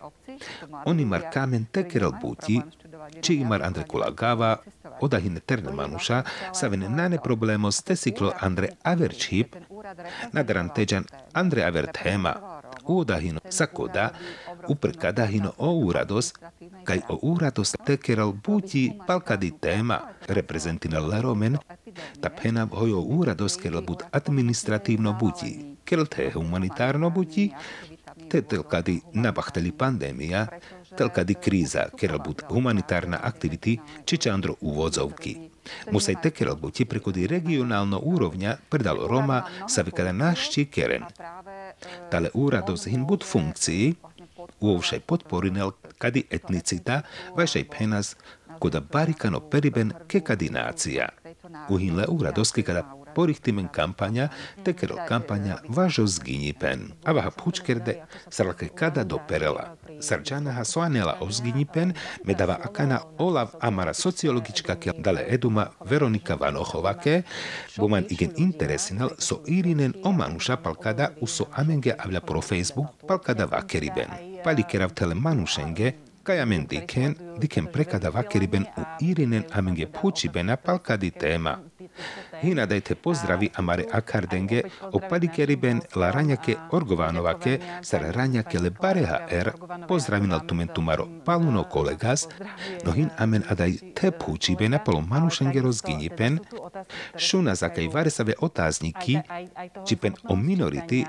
[0.86, 2.62] oni mar kamen tekerel buti,
[3.22, 4.58] či imar Andre Kulagava,
[5.02, 6.24] odahine terne manuša,
[6.54, 9.56] savene nane problemos te siklo Andre Averčhip,
[10.32, 12.36] nadaran teđan Andre Aver tema,
[12.84, 14.10] udahino sakoda,
[14.68, 16.34] uprkadahino o úrados,
[16.84, 21.58] kaj o úrados tekeral buti palkadi tema, reprezentina leromen,
[22.22, 27.52] ta pena hojo úrados keral bud administratívno buti, kel te humanitárno buti,
[28.30, 30.48] te telkadi nabahteli pandémia,
[30.98, 35.56] telkadi kríza, keral bud humanitárna aktivity, či čandro uvodzovky.
[35.92, 41.06] Musaj te keral buti prekodi regionálno úrovňa predal Roma sa vykada našti keren.
[42.14, 43.96] Tale úrados hin bud funkcii,
[44.66, 47.02] uovšai potporinel kadi etnicita,
[47.38, 48.16] vašaj penas,
[48.60, 51.10] koda barikano periben ke kadinacija.
[51.70, 52.84] Uhinle radoski kada
[53.16, 54.30] porihtimen kampanja,
[54.64, 56.92] tekero kampanja važo zginji pen.
[57.04, 57.96] Avaha pučkerde
[58.30, 59.76] sarlake kada do perela.
[60.00, 61.94] Sarčanaha soanela o zginji pen,
[62.24, 67.22] medava akana Olav Amara sociologička dale eduma Veronika Vanochovake,
[67.78, 74.10] boman igen interesinal so irinen o manuša palkada uso amenge avla pro Facebook palkada vakeriben.
[74.44, 75.94] Palikerav tele manušenge,
[76.24, 81.60] kajamen diken, diken prekada vakeriben u irinen amenge pučibena palkadi tema.
[82.46, 89.52] Hina dajte pozdravi amare akardenge o palikeriben la ranjake orgovanovake sar ranjake le bareha er
[89.88, 92.28] pozdravinal tumentumaro paluno kolegas
[92.86, 96.40] no hin amen adaj te pučibena polo manušengero zginjipen
[97.18, 99.22] šuna zakaj varesave otázniky
[99.88, 101.06] čipen o minority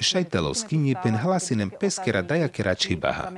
[0.00, 3.30] šajtalo skinjipen hlasinem peskera dajakera čibaha.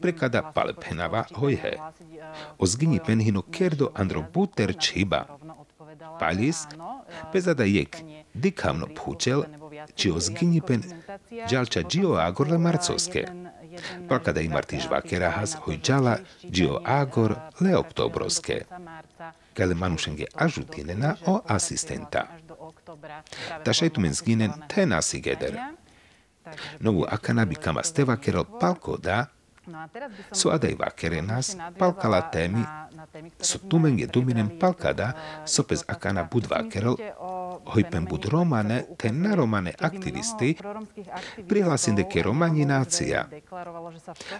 [0.00, 1.78] Prekada palpenava hojhe.
[2.58, 5.24] O zginjipen hino kerdo andro buter čiba.
[6.18, 6.66] Palis,
[7.32, 7.96] pezada jek,
[8.34, 9.42] dikavno pučel,
[9.94, 10.82] či o zginjipen
[11.48, 13.26] džalča džio agorle marcoske.
[14.08, 16.18] Palkada i marti žvakera has hojđala
[16.50, 18.62] džio agor le oktobroske.
[19.54, 22.26] Kale manušenge ažutinena o asistenta.
[23.64, 25.58] Ta šajtumen zginen te nasigeder.
[26.80, 29.26] Novu akana bi kama steva kerel palko da,
[30.32, 32.64] su adaj vakerenas palkala temi
[33.40, 35.12] so tumenge duminem palkada
[35.44, 36.96] sopez akana bud vakerel
[37.64, 40.56] hojpen bud romane te naromane aktivisti
[41.48, 43.28] prihlasinde ke romani nácia.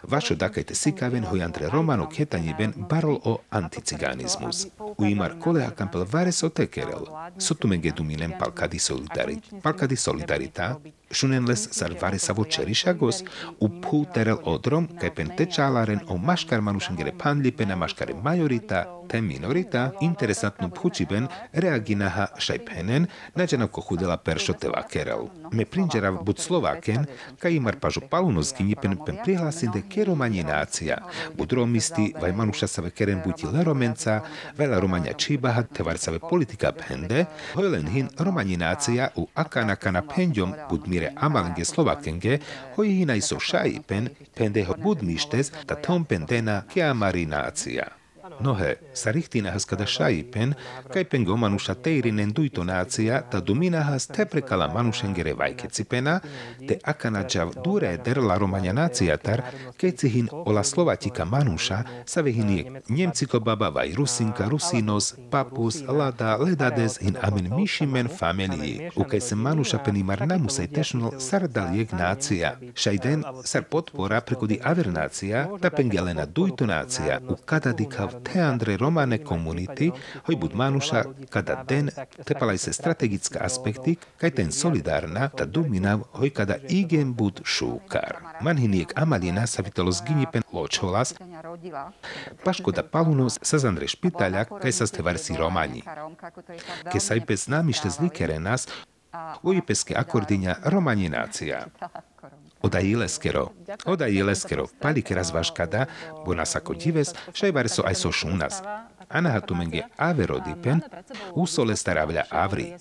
[0.02, 4.66] Vašo dakajte sikaven hojantre romano ketanjiben barol o anticiganizmus.
[4.98, 7.06] U imar kolea kampel vare so tekerel.
[7.38, 10.76] So tumenge duminem palkadi solidarita, palkadi solidarita,
[11.10, 13.22] šunenles sar varesavo čerišagos,
[13.60, 18.14] u puterel odrom, kaj pen tečalaren o maškar manušengere panlipen a maškare
[18.44, 25.28] majorita, te minorita, interesantnu phučiben reaginaha šajpenen, nađanavko hudela peršo tevakerel.
[25.52, 27.06] Me prinđera bud Slovaken,
[27.38, 30.98] kaj imar pažu palunos ginipen pen prihlasinde keromanje nacija,
[31.36, 34.20] bud romisti, vaj manuša save keren buti leromenca,
[34.58, 37.24] vela romanja čibaha, te varsave politika pende,
[37.54, 42.38] hojlen hin romanje nacija u akanakana penjom bud mire amalenge Slovakenge,
[42.76, 48.03] hoj hinaj so šajipen, pende ho bud mištes, ta tom pendena keamari nacija.
[48.40, 50.54] Nohe, sa rihtinahas kada šajipen,
[50.92, 56.20] kaj pengo manuša teirinen duitonácia, ta dominahas te prekala manušengere vajkecipena,
[56.68, 59.44] te akanadžav dure der la romania nácia tar,
[59.78, 66.36] keď si hin ola slovatika manuša, sa vehinie Nemciko baba vaj Rusinka, Rusinos, Papus, Lada,
[66.36, 72.56] Ledades hin amen mišimen familii, u se manuša penimar namusaj tešnol sardalijek nácia.
[72.74, 79.90] Šajden sar podpora prekodi avernácia, ta pengelena duitonácia, u kadadikav te Andre Romane komunity,
[80.26, 81.90] hoj bud manuša, kada den
[82.24, 88.40] tepalaj se strategické aspekty, kaj ten solidárna, ta duminav, hoj kada igen bud šúkar.
[88.40, 91.14] Manhiniek amalina sa vitalo zginipen ločholas,
[92.44, 95.84] paškoda palunos sa zandre špitaľa, kaj sa stevar si Romani.
[96.88, 98.66] Ke sa ipes námište zlikere nás,
[99.44, 101.70] ujipeske akordiňa Romaninácia.
[102.64, 103.48] Oda Ileskero,
[103.84, 105.86] oda Ileskero, palike razvaškada,
[106.26, 108.62] bo nas ako dives, šajvar so aj so šunas.
[109.08, 110.80] Ana hatumenge averodipen,
[111.34, 112.72] usole staravlja avri.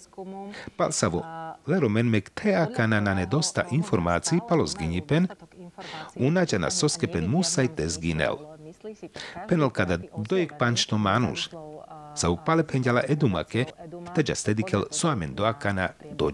[0.77, 1.23] Palsavo,
[1.67, 5.27] lero men mek teakana na nedosta informácií palo zginipen,
[6.15, 8.39] unađa na soskepen musaj te zginel.
[9.49, 11.49] Penel kada dojek pančno manuš,
[12.15, 13.65] sa upale penjala edumake,
[14.15, 16.31] teđa stedikel soamen doakana do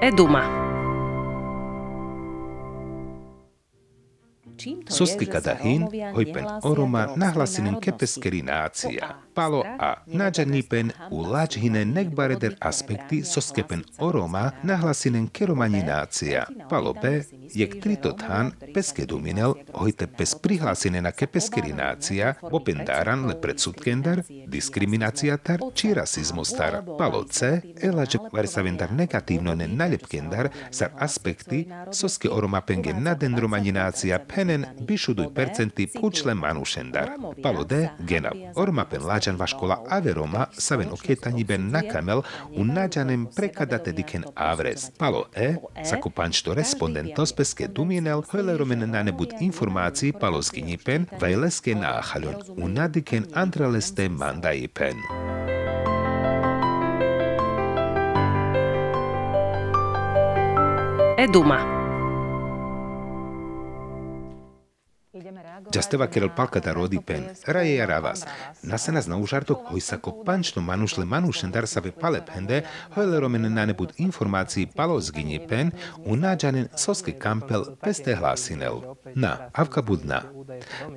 [0.00, 0.40] Eduma.
[4.88, 5.82] Soski kada hin,
[6.14, 9.14] hojpen oroma nahlasinen kepeskeri nácia.
[9.78, 16.46] A nađanipen u lađhine nekbareder aspekti soskepen oroma nahlasinen keromani nácia.
[16.70, 17.22] Palo B,
[17.54, 25.60] jek tritothan peske duminel, hojte pes prihlasine na kepeskeri nácia, opendaran le predsutkendar, diskriminácia tar,
[25.74, 26.82] či rasizmus tar.
[26.98, 34.64] Palo C, elađe varsavendar negatívno ne naljepkendar, sar aspekti soske oroma penge nadendromani nácia penen
[34.80, 37.10] bišuduj percenti pučle manušendar.
[37.42, 38.32] Palo D, genav.
[38.54, 42.22] Orma pen lađan vaškola averoma saven oketani ben nakamel
[42.56, 44.90] u nađanem prekadate diken avres.
[44.98, 45.54] Palo E,
[45.84, 54.08] sakupančto respondentos peske duminel, hojleromen na nebud informaciji palo skinipen, vajleske nahaljon, u nadiken andraleste
[54.08, 54.96] mandaipen.
[61.18, 61.58] Eduma.
[61.58, 61.79] Jasteva
[66.12, 68.24] kerel palkata rodipen, raje ja ravas.
[68.62, 72.62] Nasenas na užartok hojsako pančno manušle manušendar save palepende,
[72.94, 75.70] hojleromen na nebud informaciji palo zginjepen,
[76.04, 78.80] u nađanen soske kampel peste hlasinel.
[79.14, 80.22] Na, avka budna.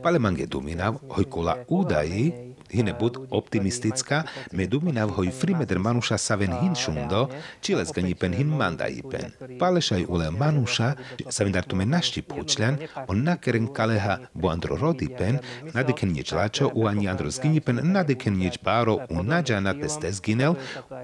[0.04, 7.28] Palemange duminav, hojkola udaji, hine bud optimistická, me duminav hoj frimeder manuša saven hin šundo,
[7.62, 9.32] čiles ganipen hin mandaipen.
[9.60, 10.94] Palešaj ule manuša,
[11.30, 15.40] saven dartume našti pučljan, on nakeren kaleha bo andro rodipen,
[15.74, 20.56] nadiken nič lačo u ani andro zginipen, nadiken nič baro u nađana teste zginel,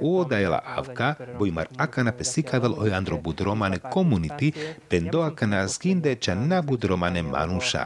[0.01, 4.51] u odajela avka, bo imar akana pesikavel oj andro bud romane community,
[4.89, 7.86] pen do akana zginde ča na bud romane manuša.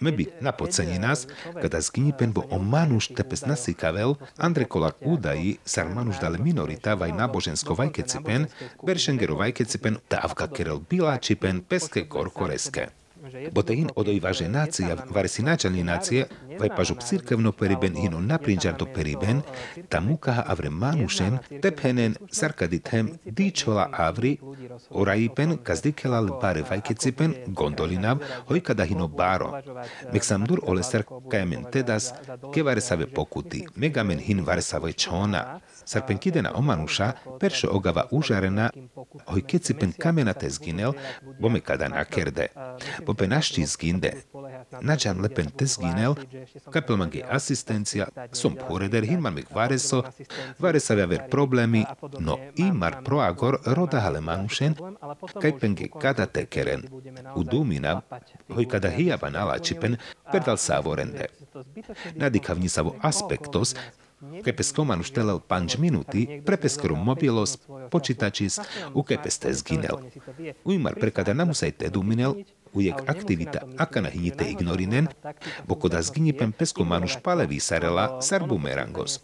[0.00, 1.26] Me bi napocenji nas,
[1.62, 7.12] kada zginipen bo o manuš tepes nasikavel, Andre Kolar údaji sar manuš dale minorita vaj
[7.16, 8.48] nábožensko vajkecipen,
[8.86, 12.99] beršengero vajkecipen, dávka kerel biláčipen, peske korkoreske.
[13.52, 16.26] Botehin odojvaže nácia, varsi náčalni nácie,
[16.60, 19.42] vaj pažu cirkevno periben hino naprinžardo periben,
[19.88, 24.38] ta mukaha avre manušen, tephenen sarkadithem dičola avri,
[24.90, 28.18] orajipen kazdikela bare vajkecipen, gondolinav,
[28.48, 29.52] hojkada hino baro.
[30.12, 32.12] Meksamdur olesar kajamen tedas,
[32.54, 38.70] ke varesave pokuti, megamen hin varesave čona, sarpenkidena omanuša, peršo ogava užarena,
[39.26, 40.92] hoj kecipen kamena te zginel,
[41.38, 42.46] bome kada nakerde.
[43.06, 44.12] Pope našti zginde.
[44.80, 46.14] Nađan lepen te zginel,
[46.70, 50.02] kapelmange asistencija, som poreder hinman mek vareso,
[50.58, 51.84] varesave aver problemi,
[52.18, 54.74] no imar proagor roda hale manušen,
[55.40, 56.84] kaj penge kada tekeren.
[57.36, 58.00] U dumina,
[58.54, 59.96] hoj kada hijava nalačipen,
[60.32, 61.26] perdal savorende.
[62.14, 63.74] Nadikavnjisavo aspektos,
[64.44, 67.56] Kepeskomanu štelel panč minuti, prepeskoro mobilos,
[67.90, 68.58] počitačis,
[68.94, 69.96] u Kepes te zginel.
[70.64, 72.34] Ujmar prekada namusajte duminel,
[72.74, 75.08] ujek aktivita akana hinite ignorinen,
[75.68, 79.20] bokoda zginipen pesko manuš palevi sarela sar bumerangos.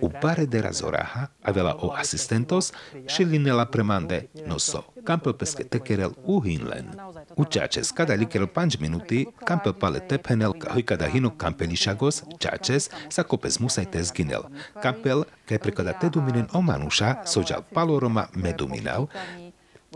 [0.00, 2.72] U bare de razoraha, avela o asistentos,
[3.06, 6.90] šilinela premande, no so, kampel peske tekerel uhinlen.
[7.36, 14.02] Učačes, kada likerel 5 minuty, kampel pale tephenel, kada hino kampelišagos, čačes, sa kopes musajte
[14.02, 14.48] zginel.
[14.82, 19.06] Kampel, kaj prekada teduminen o manuša, sođal paloroma meduminav,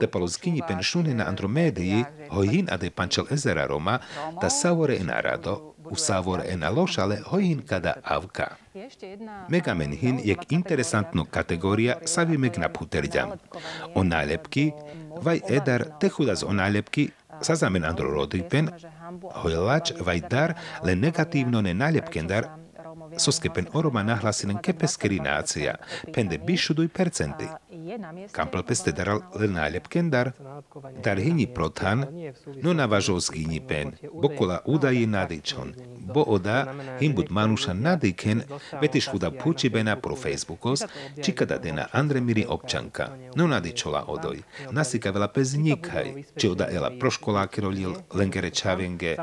[0.01, 3.99] te palo zgini pen šune na Andromediji, hojin ade pančel ezera Roma,
[4.41, 8.47] ta savore ena rado, u savore ena lošale hojin kada avka.
[9.49, 13.31] Megamen hin jek interesantno kategorija savi meg na puterđam.
[13.95, 14.73] O nalepki,
[15.23, 17.09] vaj edar te hudas o nalepki,
[17.43, 18.69] sazamen andro rodipen,
[19.43, 22.49] hojlač vaj dar le negativno ne naljepkendar,
[23.19, 25.75] soskepen oroma nahlasinen kepeskeri nácia,
[26.15, 27.49] pende bišuduj percenty.
[28.33, 30.33] Kampel peste daral le nálepken dar,
[31.03, 32.07] dar hini prothan,
[32.63, 35.75] no navažo zgini pen, bokola udaji nadičon,
[36.15, 38.43] bo oda himbud manuša nadiken,
[38.81, 40.85] vetiš huda pučibena pro Facebookos,
[41.23, 47.61] čikada dena Andremiri občanka, no nadičola odoj, nasika vela pez nikaj, či oda ela proškoláky
[47.61, 49.17] rolil, lengere čavenge,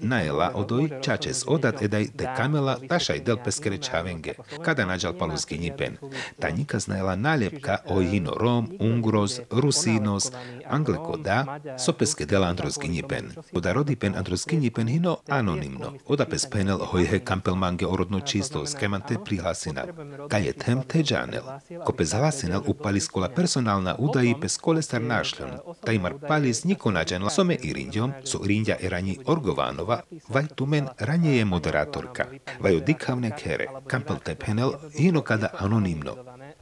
[0.00, 5.96] naela odoj, čačes odat edaj de kamela tašaj del peskere čavenge, kada nađal palu zginipen.
[6.38, 10.30] Ta nika znajela naljepka o hino rom, ungros, rusinos,
[10.70, 13.32] angleko da, sopeske del andros ginipen.
[13.52, 15.92] Oda rodipen andros ginipen hino anonimno.
[16.06, 19.84] Oda pes penel hojhe kampel mange orodno čisto skemante prihlasina.
[20.28, 21.42] Ka je tem te džanel.
[21.84, 25.50] Ko pes hlasinel upali skola personalna udaji pes kolestar našljon.
[25.84, 31.44] Ta imar palis niko nađanla some irinđom, so irinđa erani Orgovanova, vaj tumen ranje je
[31.44, 32.24] moderatorka.
[32.60, 36.14] Vaj odikavne kere, kampel te penel hino kada anonimno.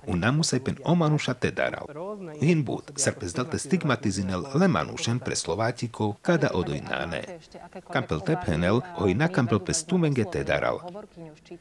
[0.06, 1.86] Un namusaj pen o manuša te daral.
[2.40, 7.22] Hin bud, serpes dalte stigmatizinel le manušen pre Slovátikov, kada odoj nane.
[7.90, 10.80] Kampel te penel, hoj na kampel pes tumenge te daral.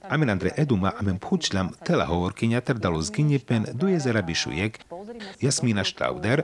[0.09, 4.81] Amen Andre Eduma, amen phučlam, tela hovorkyňa trdalo zginje pen du jezera Bišujek,
[5.41, 6.43] Jasmina Štauder,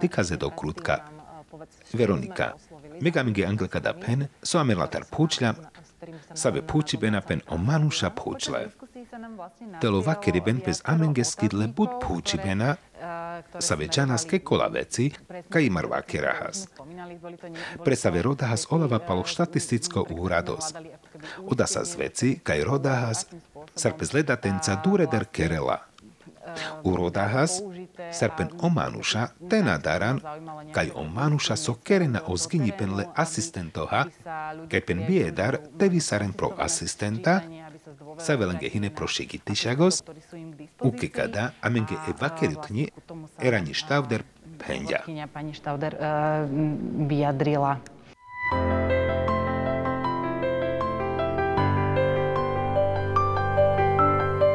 [0.00, 1.02] tikaze do krutka.
[1.92, 2.52] Veronika.
[3.00, 5.56] Megaminge angleka da pen, so amen latar phučlam,
[6.34, 8.68] sabe phučibena pen o manuša phučle.
[9.80, 12.76] Telo vakeriben pes amenge skidle bud phučibena,
[13.58, 15.10] sabe čanas ke kola veci,
[15.50, 16.66] ka imar vakerahas.
[17.84, 20.72] Presave rodahas olava palo štatisticko úrados.
[21.46, 23.26] Oda sa z veci, kaj rodahas,
[23.74, 25.80] sarpes ledatenca dureder kerela.
[26.82, 27.60] U rodahas,
[28.12, 30.18] serpen o manuša, te nadaran,
[30.74, 34.04] kaj o manuša so kerena o zginipen le asistentoha,
[34.70, 37.40] kaj pen biedar, te visaren pro asistenta,
[38.22, 40.02] sa velenge hine pro šigitišagos,
[40.86, 42.86] uke kada, amenge e vakerutni,
[43.42, 44.24] erani štavder
[44.62, 45.02] pendia.
[45.32, 46.46] Pani Štauder eh,
[47.08, 47.74] vyjadrila.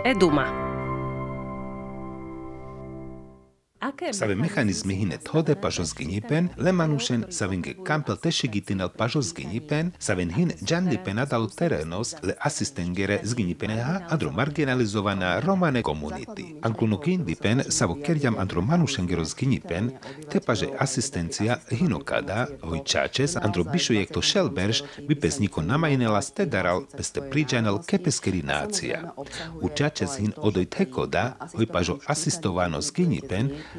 [0.08, 0.57] Eduma.
[4.12, 10.52] Save mechanizmi hine thode pažo zginipen, le manušen savinge kampel teshigitinel pažo zginipen, saven hin
[10.64, 16.46] džanlipen adalu terenos le asistengere zginipeneha adro marginalizovana romane komuniti.
[16.62, 19.92] Anklunukin dipen savo kerjam andro manušengero zginipen,
[20.32, 26.46] te paže asistencia hinokada, hoj čačes andro bišujek to šelberž, bi pes niko namajnela ste
[26.46, 29.14] daral peste priđanel kepeskeri nacija.
[29.62, 30.20] U čačes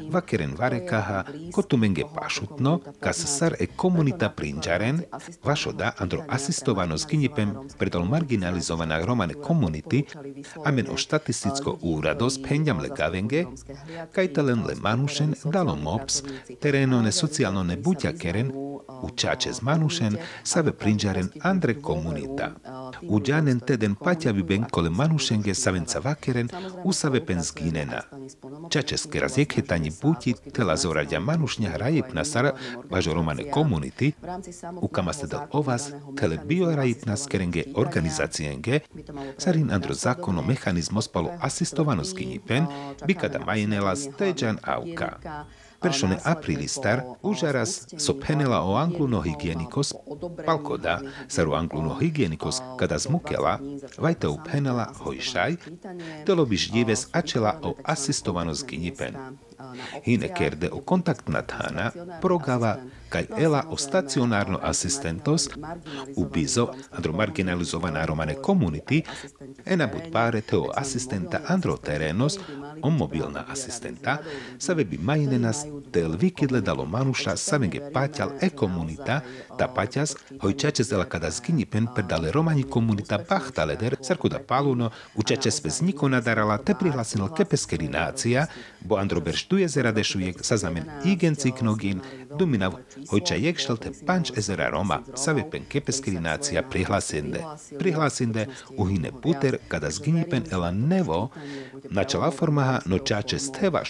[0.09, 5.01] zginipen, vakeren varekaha, kotumenge pašutno, kas sar e komunita prinđaren,
[5.43, 10.05] vašo da andro asistovano skinjipem predol marginalizovana romane komuniti,
[10.65, 13.45] amen o štatisticko úrados penjam le gavenge,
[14.11, 16.23] kajtalen le manušen dalo mops,
[16.61, 18.51] tereno ne socijalno ne butja keren,
[19.01, 22.51] u čače z manušen, save prinđaren andre komunita.
[23.01, 26.49] U džanen teden patjavi ben kole manušenge savenca vakeren,
[26.83, 28.01] usave pen zginena.
[28.69, 32.53] Čačeske razjekhetani puti tela zorađa manušnja rajipna sara
[32.89, 34.11] važo romane komuniti,
[34.81, 38.79] u kama ste dal ovas tele bio rajipna skerenge organizacijenge,
[39.37, 40.43] sarin andro zakono
[45.81, 49.93] Peršone aprilistar užaras so penela o angluno hygienikos,
[50.45, 53.59] palkoda saru angluno hygienikos kada zmukela,
[53.97, 55.55] vajte u penela hojšaj,
[56.25, 59.15] telo bi ždives ačela o asistovanos ginipen.
[60.05, 62.77] Hine kerde o kontaktna tana progava
[63.09, 65.49] kaj ela o stacionarno asistentos
[66.15, 69.01] u bizo andro marginalizovana romane community
[69.65, 72.39] ena bud pare teo asistenta andro terenos
[72.81, 74.17] o mobilna asistenta
[74.57, 79.21] save bi majnenas tel vikidle dalo manuša savenge paťal e komunita
[79.57, 85.81] ta paťas hojčače zela kada zginipen per dale romani komunita bachtaleder sarkuda paluno učače bez
[85.81, 87.87] niko nadarala te prihlasilo kepeskeri
[88.81, 91.99] nácia bo andro berš tu jezera dešujek sa zamen igen ciknogin
[92.37, 92.73] duminav
[93.09, 97.43] hojča jekšel te panč ezera Roma save pen kepeskeri nácia prihlasende
[97.79, 98.47] prihlasende
[98.77, 101.29] uhine puter kada zginipen ela nevo.
[101.89, 103.83] Načala formaha no čače steva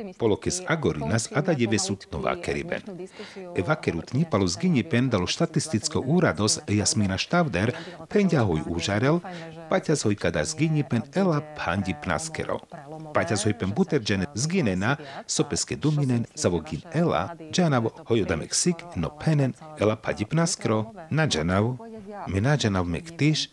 [0.00, 0.16] Eduma.
[0.18, 2.80] Polokes agorinas ada devesut nová keriben.
[3.54, 7.76] Eva kerut nipalo zgynie pen dalo štatistického úrados Jasmina Štavder
[8.08, 9.20] pendia hoj úžarel,
[9.68, 12.64] paťas hoj kada zgynie pen ela pandi pnaskero.
[13.12, 14.96] Paťas hoj pen buter džene zginena,
[15.28, 21.76] sopeske duminen zavogin ela, džanav hoj odamek sik no penen ela padi pnaskero, na džanav,
[22.28, 23.50] me na džanav mek tiš,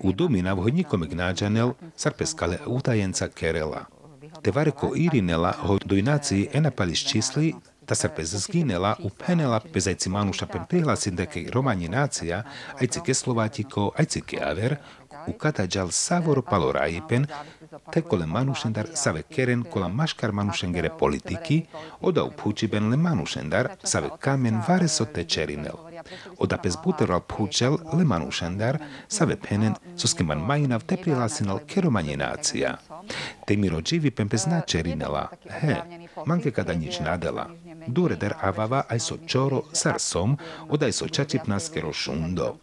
[0.00, 3.99] u duminav hoj nikomek nađanel, sarpeskale utajenca kerela.
[4.42, 7.54] Tevareko Irinela ho dojnáci enapalis čísli,
[7.86, 12.44] ta sa pez zginela u penela pezajci manuša pen prihlasin deke romani nácia,
[12.80, 14.78] aj cike Slovátiko, aj cike Aver,
[15.26, 17.26] u katađal savor palo rajipen,
[17.92, 21.62] te kole manušendar save keren kola maškar manušengere politiki,
[22.00, 25.76] oda u pučiben le manušendar save kamen vareso te čerinel.
[26.38, 32.16] Oda pez buteral pučel le manušendar save penen soskiman majinav te prihlasinal keromanje
[33.10, 33.40] nácia.
[33.50, 35.76] Te mi rođivi pempe značerinela, he,
[36.26, 37.46] manke kada nič nadela.
[37.86, 40.36] Dure der avava aj so čoro sar som,
[40.68, 42.56] odaj so čačip naskero šundo.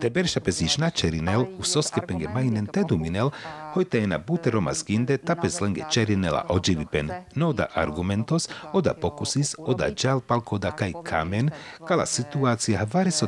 [0.00, 3.30] Te berša pez iš načerinel, u soske penge majnen te duminel,
[3.74, 9.54] hojte je na buteroma zginde tapes lenge čerinela ođivi pen, no da argumentos, oda pokusis,
[9.58, 11.50] oda džal palko da kaj kamen,
[11.88, 13.26] kala situacija vare so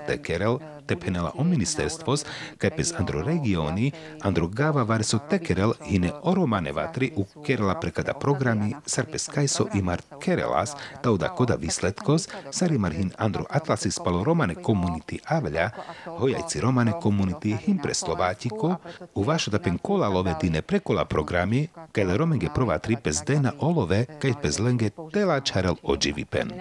[0.86, 2.24] tepenela Ministerstvos,
[2.58, 3.90] kāpēc Andru andro
[4.22, 10.00] Andru gāvā var te Kerel hine oromane vatri u Kerela prekada programi, sarpes kaiso imar
[10.20, 15.70] Kerelas, tauda koda visletkos, sarimar hin andro atlasi spalo romane komuniti aveļa,
[16.18, 18.76] hojajci romane komuniti hin preslovatiko,
[19.14, 24.04] u vašo da penkola love dine prekola programi, kaj romenge prova tri pez dena olove,
[24.22, 26.52] kaj pez lenge tela čarel ođivipen.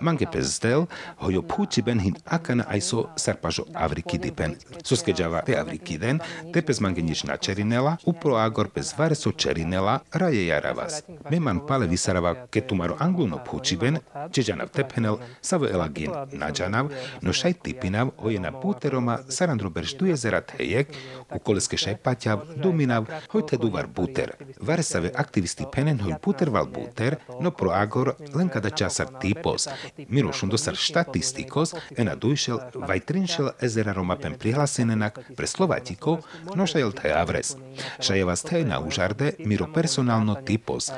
[0.00, 0.86] Mange pez del,
[1.20, 4.32] hojo puči ben hin akana aiso sarpažo avrikidi
[4.84, 6.18] Suskeđava te avrikiden,
[6.52, 11.02] te pez mange nič na čerinela, upro agor pez vare so čerinela, raje jaravas.
[11.30, 13.98] Meman pale visarava ketumaro angluno pučiben,
[14.32, 16.88] čeđanav tepenel, savo elagin nađanav,
[17.20, 20.88] no šaj tipinav, oje na puteroma, sarandro berš tu jezera tejek,
[21.34, 24.32] u koleske šaj patjav, duminav, hoj te duvar buter.
[24.60, 29.68] Vare save aktivisti penen hoj puter val buter, no pro agor, len kada časar tipos.
[30.08, 33.00] Miro šundosar štatistikos, ena dujšel, vaj
[33.62, 36.18] trinšel ezera Roma pen prihlasenenak pre Slovatiko,
[36.54, 37.56] no šajel te avres.
[38.00, 40.90] Šajeva ste na užarde miro personalno tipos.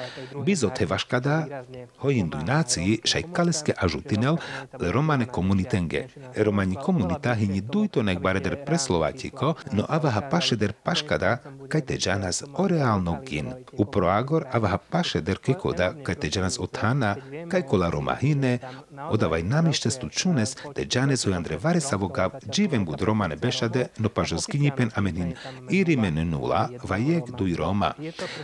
[0.45, 1.63] Bizo te vaškada,
[1.99, 4.37] hojin dujnácii šaj kaleske ažutinel,
[4.81, 6.09] romane komunitenge.
[6.37, 11.39] Romani komunita hini dujto nek bareder pre Slovatiko, no avaha pašeder paškada,
[11.69, 13.53] kaj te džanas o reálno gin.
[13.73, 17.17] U proagor avaha pašeder kekoda, kaj te džanas otana,
[17.51, 18.17] kaj kola Roma
[18.95, 24.25] hine, odavaj namištestu čunes, te džanes u Andre Varesavoga Dživem bud romane bešade, no pa
[24.25, 25.35] žo zginjipen amenin
[25.71, 27.93] irimen nula, vajek duj Roma.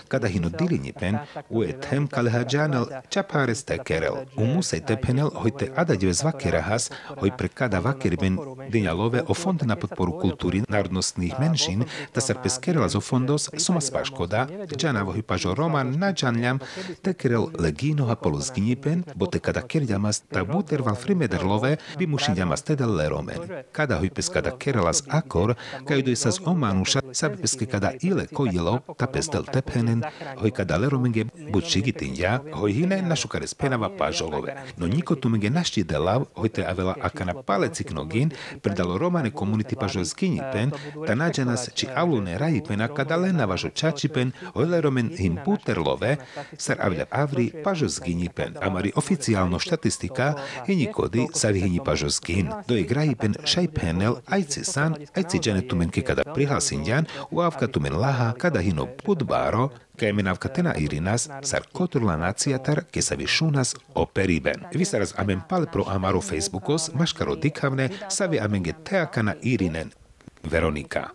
[0.08, 1.18] Kada hino dilinjipen,
[1.48, 4.14] u etem kale hađanel čapares tekerel.
[4.36, 6.90] U musej tepenel hojte adadjeve zvakerahas,
[7.20, 12.88] hoj pre kada vakeriben dinjalove o fond na podporu kulturi narodnostnih menšin, da se peskerela
[12.88, 14.46] zo fondos suma spaškoda,
[14.76, 16.58] džanavo hoj pažo Roman na džanljam,
[17.02, 22.94] tekerel leginoha polo zginjipen, bo te kada kerjamas ta buter val frimederlove, bi mušinjamas tedel
[22.96, 23.38] le romen.
[23.72, 25.54] Kada hoj peskada kerelas akor,
[25.88, 30.02] kaj do sas omanuša, sabe peske kada ile kojelo, ta pestel tepenen,
[30.40, 34.56] hoj kada le romenge bud čigitinja, hoj hine našukares penava pažolove.
[34.76, 38.30] No niko tu menge našti delav, hoj te avela akana paleci knogin,
[38.62, 40.72] predalo romane komuniti pažo zginjipen,
[41.06, 46.16] ta nađenas či avlune rajipena kada le navažo čačipen, hoj le romen him puterlove,
[46.56, 48.56] sar avle avri pažo zginjipen.
[48.62, 52.50] Amari oficijalno štatistika, Ida, hini kody sa vyhini pažos gin.
[52.68, 52.74] Do
[53.18, 57.40] pen šaj penel, aj ci san, aj ci džene tu men ke kada prihlasinjan, u
[57.40, 62.84] avka tu men laha, kada hino budbaro, kaj men avka tena irinas, sar koturla naciatar,
[62.92, 64.66] ke sa višunas operiben.
[64.74, 69.92] Visaras amen pal pro amaro Facebookos, maškaro dikavne, savi amen ge teakana irinen,
[70.42, 71.08] Veronika.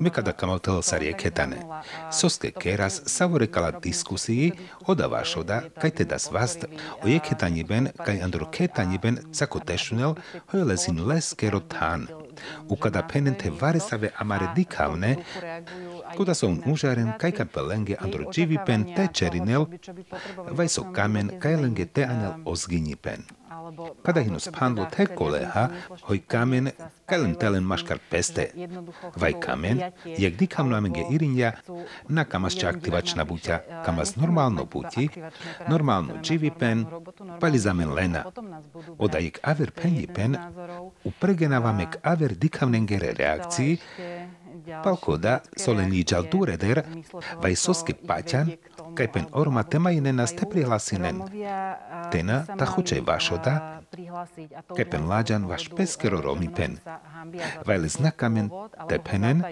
[0.00, 1.56] Me kada kamautelo sa rieketane.
[2.12, 4.52] Soske keras savorekala diskusii
[4.86, 6.64] oda vašoda, kaj teda svast,
[7.02, 10.14] o jeketani ben, kaj andro ketani ben, sako tešunel,
[10.52, 12.06] hojlezin les kero tan.
[12.68, 15.16] U kada penente varesave amare dikavne,
[16.16, 18.30] kuda so un užaren, kaj kapelenge andro
[18.66, 19.66] pen te čerinel,
[20.50, 23.22] vaj so kamen, kaj lenge te anel ozginipen.
[24.02, 25.64] Kada hino spandlo te koleha,
[26.08, 26.70] hoj kamen,
[27.06, 28.48] kalen telen maškar peste.
[29.16, 29.82] Vaj kamen,
[30.18, 31.52] jak dikam namenge irinja,
[32.08, 35.08] na kamas ča aktivačna buťa, kamas normálno buti,
[35.68, 36.20] normálno
[36.58, 36.86] pen,
[37.40, 38.24] palizamen lena.
[38.98, 39.70] Oda jek aver
[40.14, 40.38] pen,
[41.04, 43.78] upregenavame k aver dikavnengere reakcii,
[44.84, 46.80] Palkoda soleni džal dureder,
[47.42, 48.52] vaj soske paťan,
[48.94, 51.22] kaj pen orma temajine nas te prihlasinen.
[52.12, 53.80] Tena ta chučej vašoda,
[54.76, 56.78] kaj pen lađan vaš peskero romi pen.
[57.66, 58.50] Vaj le znakamen
[58.88, 59.42] te penen,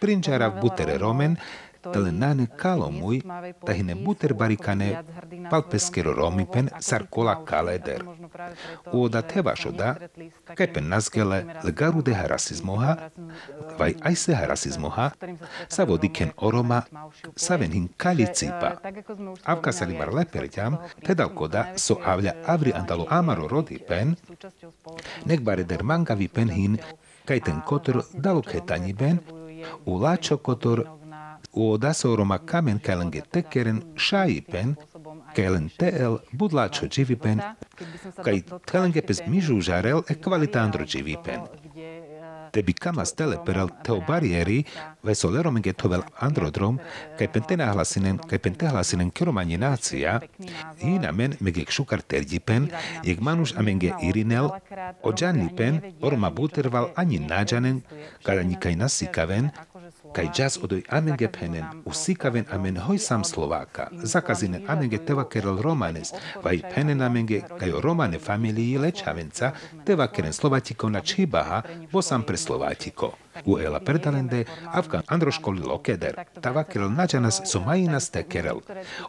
[0.00, 1.36] prinčara butere romen,
[1.82, 3.20] telenane kalomuj,
[3.66, 4.88] tahine buter barikane
[5.50, 8.04] palpeskero romipen sarkola kaleder.
[8.92, 9.94] Uoda tevašoda,
[10.54, 12.96] kajpen nazgele legarudeha rasizmoha,
[13.78, 15.10] vaj ajseha rasizmoha,
[15.68, 16.82] sa vodiken oroma,
[17.36, 18.76] savenhin kalicipa.
[19.44, 24.16] Avka salimar leperťam, tedalkoda so avľa avri andalo amaro rodipen,
[25.26, 26.78] nekbareder mangavi penhin,
[27.24, 29.20] kaj ten kotor dalo ketani ben,
[29.86, 30.84] u lačo kotor
[31.52, 34.74] u dasoroma kamen kelenge tekeren šaipen,
[35.34, 37.40] kelen tel budlačo dživipen,
[38.24, 41.46] kaj telenge pes mižu žarel e kvalitandro dživipen.
[42.50, 44.64] Tebi kamas teleperal teo barieri,
[45.06, 46.80] vai soleromenge tovel androdrom,
[47.18, 50.16] kaj pentena hlasinen, kaj pente hlasinen kiromani nácia,
[50.80, 52.66] hina men megek šukar terdipen,
[53.06, 54.50] jek manuš amenge irinel,
[55.02, 57.82] ođanlipen, orma buterval ani nađanen,
[58.22, 59.50] kada nikaj nasikaven,
[60.12, 66.12] kaj jazz odoj amenge penen, usikaven amen hoj sam Slováka, zakazine amenge teva kerel romanes,
[66.44, 69.52] vaj penen amenge kaj romane familii lečavenca,
[69.84, 71.62] teva keren Slovatiko na čibaha,
[71.92, 72.36] bo sam pre
[73.40, 73.50] Slovatiko.
[73.50, 78.60] U ela perdalende, Afgan andro školi lokeder, tava kerel nađanas so majinas te kerel.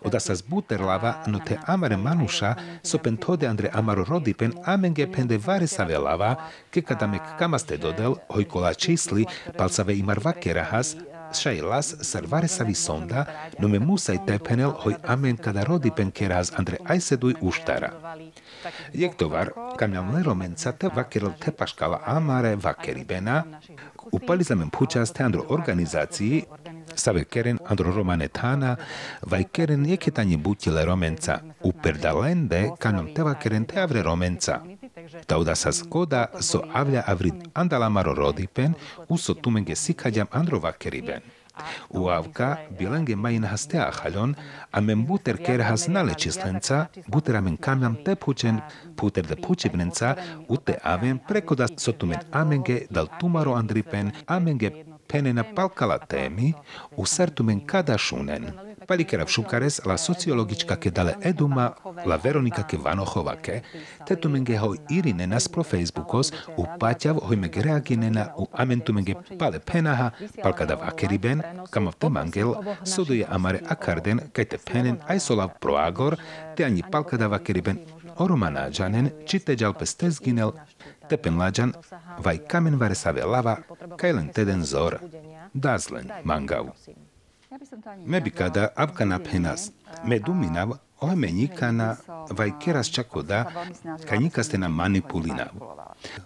[0.02, 5.68] Oda sa zbuterlava, no te amare manuša, so pentode andre amaro rodipen amenge pende vare
[5.68, 6.36] save lava,
[6.72, 9.26] ke kadamek kamaste dodel, hojkola čísli,
[9.58, 10.96] palcave imar vakerahas,
[11.34, 13.26] šai las servare savi sonda,
[13.60, 17.92] no me musai tepenel hoj amen kada rodi pen keraz andre aiseduj uštara.
[18.94, 23.44] Jek tovar, kamjam leromenca te vakerel te paškala amare vakeribena,
[24.12, 26.44] u za mempu čast andro organizaciji,
[26.96, 28.76] save keren andro romane tana,
[29.22, 34.62] vaj keren je ketanje butile romenca, uperdalende kanom teva keren te avre romenca.
[35.28, 38.74] Tauda sa skoda so avlja avrit andalamaro rodipen,
[39.10, 41.22] uso tumenge sikadjam andro vakeriben.
[41.90, 44.36] У авка биленген майна хастеа халон,
[44.72, 48.62] а мен бутер кер хас нале численца, бутер амен камян те пучен,
[48.98, 50.18] бутер де пучебненца,
[50.48, 56.56] уте авен прекода сотумен аменге дал тумаро андрипен, аменге пенена палкала теми,
[56.96, 57.62] у сертумен.
[58.92, 61.70] Palikera šukares la sociologička ke dale eduma
[62.06, 63.62] la Veronika ke Vanochovake,
[64.08, 70.10] te tumenge hoj irine nas pro Facebookos u paťav hojmege reaginena u amentumenge pale penaha
[70.44, 72.52] palkada vakeriben, kamav te mangel
[72.84, 76.18] suduje amare akarden kaj te penen aj solav pro agor,
[76.56, 77.80] te ani palkada vakeriben
[78.18, 80.52] oromanađanen čite ďalpe stezginel
[81.10, 81.74] tepen lađan,
[82.24, 83.58] vaj kamen vare save lava,
[83.98, 85.00] kajlen teden zor,
[85.54, 86.76] dazlen mangav.
[88.06, 89.72] Me bi kada apkana penas,
[90.04, 91.96] me duminav, ohe me nikana,
[92.38, 93.46] vaj keras čakoda,
[94.10, 95.54] kaj nikaste na manipulinav.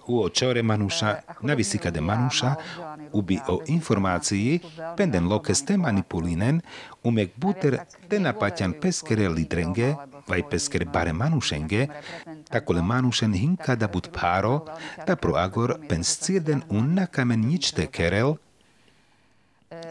[0.08, 2.56] U očore manuša, navisi kade manuša,
[3.14, 4.60] ubi o informaciji,
[4.98, 6.62] penden lokes te manipulinen,
[7.04, 7.78] umek buter
[8.10, 9.96] te napatjan peskere lidrenge,
[10.28, 11.88] vai pesker bare manušenge,
[12.50, 14.66] takole manušen hinka da bud paro,
[15.08, 18.38] da pro agor pen scirden un nakamen ničte kerel,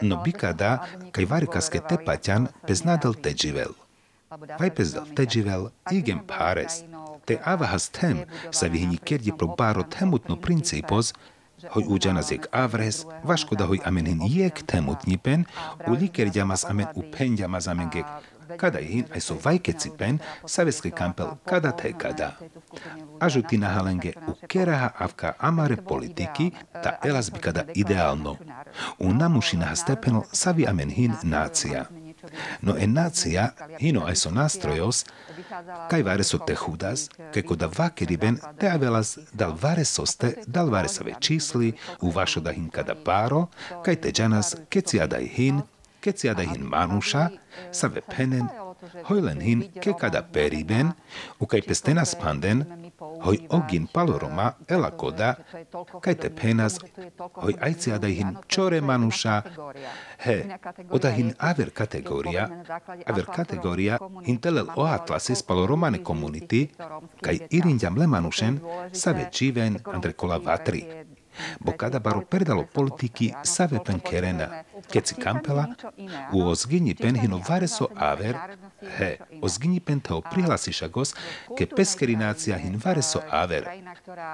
[0.01, 0.21] no
[1.87, 3.73] te patjan, pez nadal te dživel.
[4.57, 6.83] Vai pez dal te dživel, igen pares.
[7.25, 11.11] Te avahas tem, sa vihini kerdi pro baro temutno principos,
[11.67, 15.47] hogy ugyanazék avres, vaskoda, hogy amen hin jek temut nyipen,
[15.87, 18.05] u liker gyamas amen u pen gyamas amengek
[18.57, 22.31] kada ihin aj so vajkeci pen savetski kampel kada te kada.
[23.19, 26.51] Ažuti na halenge u keraha avka amare politiki
[26.83, 28.37] ta elas bi kada idealno.
[28.99, 31.85] U namušinaha stepenol savi amen hin nácia.
[32.61, 35.03] No e nácia, hino aj so nástrojos,
[35.89, 40.89] kaj vare so te chudas, kaj koda vakeriben, te avelas dal vare soste, dal vare
[40.89, 43.47] save čísli, u vašo da hin kada páro,
[43.85, 45.61] kaj te džanas, keci adaj hin,
[46.05, 47.23] keci adaj hin manuša,
[47.71, 48.47] save penen,
[49.07, 50.91] hojlen hin, ke kada periben,
[51.39, 52.63] u kaj pestena spanden,
[53.25, 55.31] hoj ogin paloroma ela koda,
[56.03, 56.77] kaj te penas,
[57.41, 59.35] hoj ajci adaj hin čore manuša,
[60.25, 60.37] he,
[60.99, 62.47] oda hin aver kategória,
[63.05, 63.99] aver kategória
[64.29, 66.65] hin telel o atlasis paloromane komunity,
[67.25, 68.61] kaj irinďam le manušen,
[68.93, 70.85] save čiven andre kola vatri.
[71.59, 73.99] Bo kada baro perdalo politiky save pen
[74.91, 75.65] Kecikampela
[76.33, 78.35] u ozginji penhino vareso aver
[78.97, 79.17] he.
[79.41, 81.13] Ozginji pentao prihlasiša gos,
[81.57, 83.67] ke peskerinacija hin vareso aver.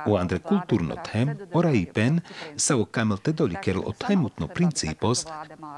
[0.06, 2.20] U andre kulturno tem, ora i pen,
[2.56, 5.26] sao kamel te doli kerl o tajmutno principos,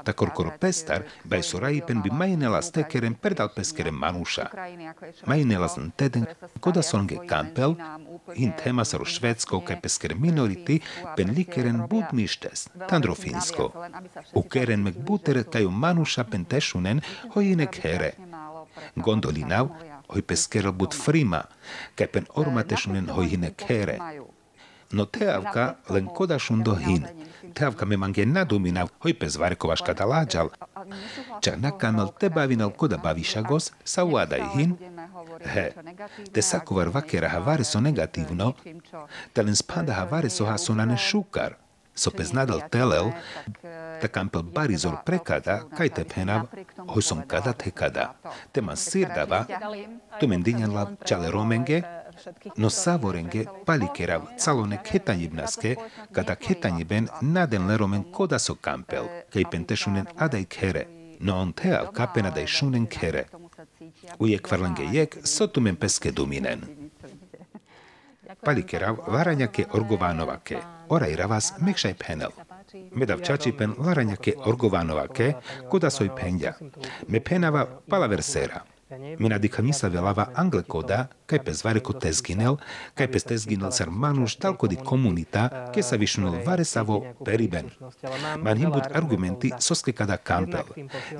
[0.04, 4.48] takor koro pestar, bai sora i pen bi majinela stekerem perdal peskerem manuša.
[5.26, 6.26] Majinela zan teden,
[6.60, 7.76] koda songe kampel,
[8.34, 10.80] in tema saro švedsko, kaj pesker minoriti,
[11.16, 13.70] pen likeren budmištes, tandrofinsko.
[14.34, 17.00] Uke U keren mek buter kaju manuša pen tešunen,
[17.34, 18.12] hojinek here.
[18.96, 19.68] Gondolinav,
[20.08, 21.42] hoj peskero bud frima,
[21.94, 23.98] kaj pen orma tešunen hojinek here.
[24.92, 27.04] No teavka len koda šundo hin.
[27.54, 30.48] Teavka me mange naduminav, hoj pes varkovaš kada lađal.
[31.40, 34.78] Čak nakamel te bavinal koda bavišagos, sa uadaj hin,
[35.44, 35.72] He,
[36.32, 38.54] te sakovar vakera havare so negativno,
[39.32, 41.58] te len spada havare so hasonane šukar.
[41.94, 43.12] So pez nadal telel,
[44.00, 46.48] ta kampel barizor prekada, kaj te penav,
[46.90, 48.14] hoj som kada te kada.
[48.52, 49.44] Te man sirdava,
[50.20, 51.82] tu men dinjanla čale romenge,
[52.56, 55.76] no savorenge palikerav calone ketanjibnaske,
[56.12, 60.86] kada ketanjiben naden le romen koda so kampel, kaj pentešunen adaj kere,
[61.20, 63.26] no on teav kapena daj šunen kere.
[64.18, 66.66] Uje kvarlange jek, sotumen peske duminen.
[68.44, 70.58] Palikerav varanjake orgovanovake,
[70.88, 72.32] orairavas mekšaj penel.
[72.94, 75.34] Medavchachipen larañake orgovanovake
[77.08, 78.64] Me penava palaversera.
[79.18, 82.58] Minadikamisa velava angle koda, kaj pes vare ko tezginel,
[82.98, 87.70] kaj pes tezginel sar manuš talko di komunita, ke sa višnul vare savo periben.
[88.42, 90.68] Man himbut argumenti soske kada kampel.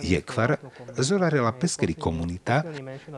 [0.03, 0.57] Je kvar,
[0.99, 2.63] zorarela peskeri komunita,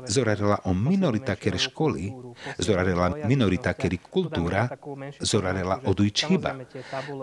[0.08, 2.12] zorarela o minorita kere školi,
[2.58, 4.68] zorarela minorita keri kultura,
[5.20, 6.54] zorarela oduj čiba.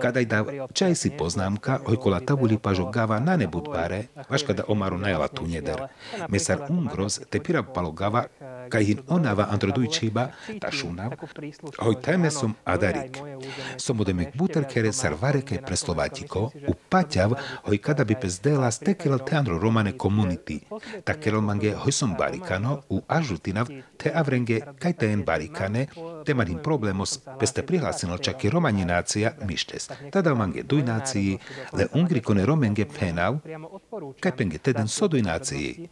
[0.01, 4.97] Kada da čaj si poznámka, hojkola tabuli pažo gava na nebud bare, vaš kada omaru
[4.97, 5.87] najala tu njeder.
[6.29, 8.25] Mesar ungros te pira palogava,
[8.69, 9.47] kaj hin onava
[10.59, 11.13] ta šunav,
[11.79, 13.17] hoj tajme som adarik.
[13.77, 17.35] Som odemek buter kere sarvare kaj preslovatiko, u paťav,
[17.67, 20.59] hoj kada bi pes dela stekel te andro romane community.
[21.03, 25.87] Ta kerel mange hoj som barikano, u ažutinav, te avrenge kaj te en barikane,
[26.25, 29.89] te man hin problemos, pes te prihlasino čak i romaninácia mištes.
[30.11, 31.37] Tada mange dujnácii,
[31.73, 33.39] le ungrikone romenge penav,
[34.19, 35.89] kaj penge teden so dujnácii.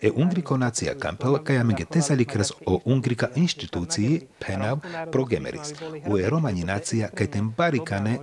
[0.00, 4.80] E ungrikonácia kampel, kaj amenge tezalikres o ungrika inštitúcii penav
[5.12, 5.74] progemeris.
[6.06, 8.18] U e ten barikane,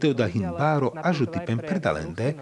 [0.00, 2.34] te oda hin báro ažuti pen predalende,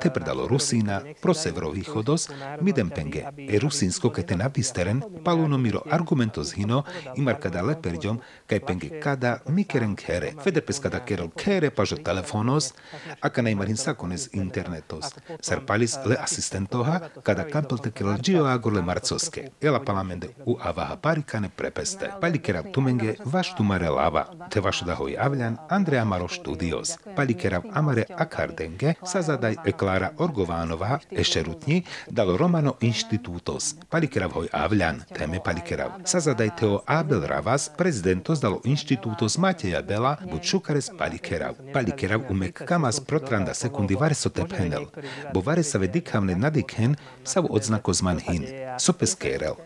[0.00, 2.28] te predalo Rusína, pro severovýchodos,
[2.60, 6.82] midem penge, e Rusínsko, kaj ten apisteren, paluno miro argumentos hino,
[7.16, 8.20] imar kada leperďom,
[8.50, 12.72] kaj penge kada mikeren kere, fede pes kada kerel kere pažo telefonos,
[13.20, 15.14] aka najmar hin sakones internetos.
[15.40, 20.58] Sar palis le asistentoha, kada kampel te kerel gio agor le marcoske, ela palamende u
[20.60, 22.10] avaha parikane prepeste.
[22.20, 26.96] Palikerav tumenge vaš tumare lava, te vaš da hoj avljan, Andrea Maro Studios.
[27.16, 33.74] Palikerav amare akardenge, sazadaj eklara Orgovanova, ešerutnji, dalo Romano Institutos.
[33.90, 35.90] Palikerav hoj avljan, teme palikerav.
[36.04, 41.54] Sazadaj teo Abel Ravas, prezidentos dalo Institutos Mateja Bela, bud šukares palikerav.
[41.74, 44.86] Palikerav umek kamas protranda sekundi vareso tephenel,
[45.34, 48.46] bo varesave dikhavne nadikhen, sav odznako zman hin.
[48.78, 49.56] Sopes kerel.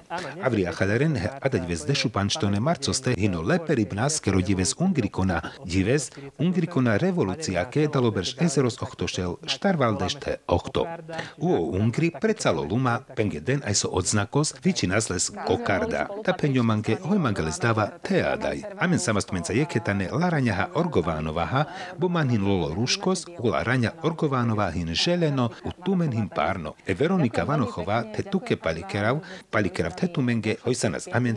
[0.42, 6.08] Avri Priachaleren he adať vez dešu pančtone marcoste hino leperi bnaske rodives ungrikona, dives
[6.40, 10.88] ungrikona revolúcia ke dalo berž ezeros ochtošel štarvaldešte ochto.
[11.36, 16.08] Uo Ungri precalo luma penge den aj so odznakos viči nazles kokarda.
[16.24, 18.64] Ta penjomanke hojmangale zdáva teadaj.
[18.80, 21.66] Amen samastmenca jeketane laraňaha orgovánovaha,
[22.00, 26.72] bo man hin lolo ruškos, ula raňa orgovánova hin želeno, u tumen hin párno.
[26.88, 29.20] E Veronika Vanochová te tuke palikerav,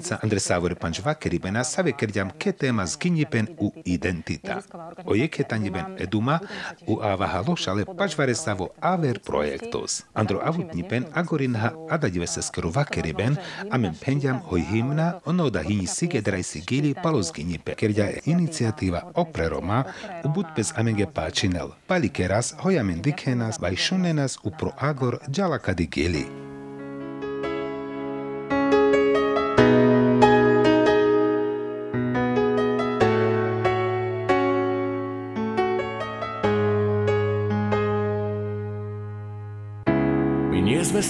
[0.05, 2.85] palikerav te tumenge, hoj sa nas amenca, Andre Savore panč vakeribena, save kerďam ke téma
[2.85, 4.61] zginjipen u identita.
[5.05, 6.39] O jeketani ben eduma,
[6.87, 10.03] u avaha lošale pačvare savo aver projektos.
[10.13, 13.37] Andro avutnipen agorinha adadive se skoro vakeriben,
[13.71, 19.49] amen penďam hoj himna, ono da hini sigedraj sigili palos ginjipe, kerďa je iniciatíva opre
[19.49, 19.83] Roma,
[20.23, 21.71] u budpes amenge páčinel.
[21.87, 25.19] Palikeras hojamen dikenas, vaj šunenas u pro agor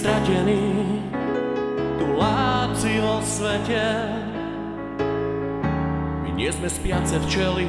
[0.06, 0.62] nie sme stratení,
[1.98, 3.86] tuláci vo svete.
[6.22, 7.66] My nie sme spiace včely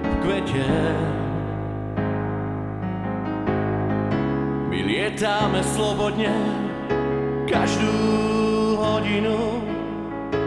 [0.00, 0.64] v kvete.
[4.72, 6.32] My lietáme slobodne
[7.44, 7.96] každú
[8.80, 9.60] hodinu.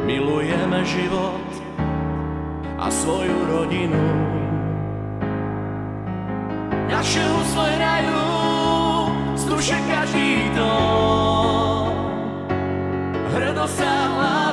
[0.10, 1.46] Milujeme život
[2.82, 4.06] a svoju rodinu.
[6.90, 8.41] Naše husle hrajú
[9.62, 11.94] duše každý dom.
[13.30, 14.51] Hrdo sa hlási,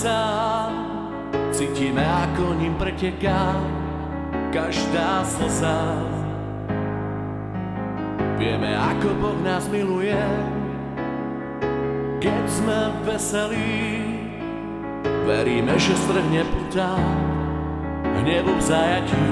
[0.00, 0.72] srdca.
[1.52, 3.60] Cítime, ako ním preteká
[4.48, 6.00] každá slza.
[8.40, 10.16] Vieme, ako Boh nás miluje,
[12.24, 14.00] keď sme veselí.
[15.28, 16.96] Veríme, že strhne putá
[18.24, 19.28] hnevu v zajatí.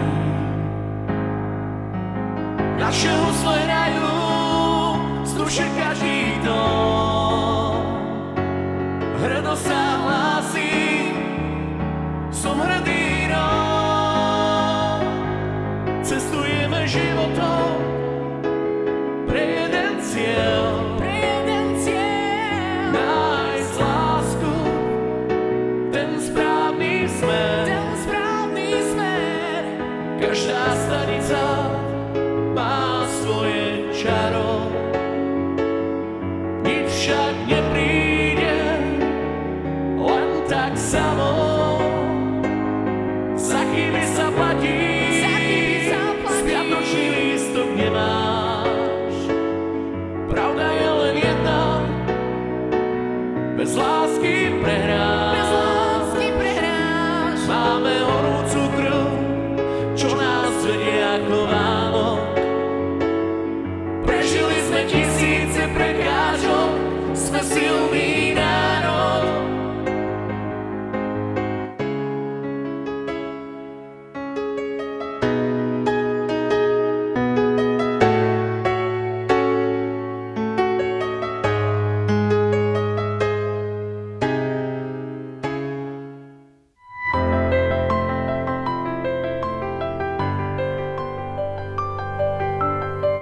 [2.76, 4.10] Naše husle hrajú
[5.24, 7.07] z duše každý dom.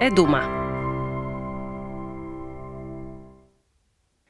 [0.07, 0.39] Eduma.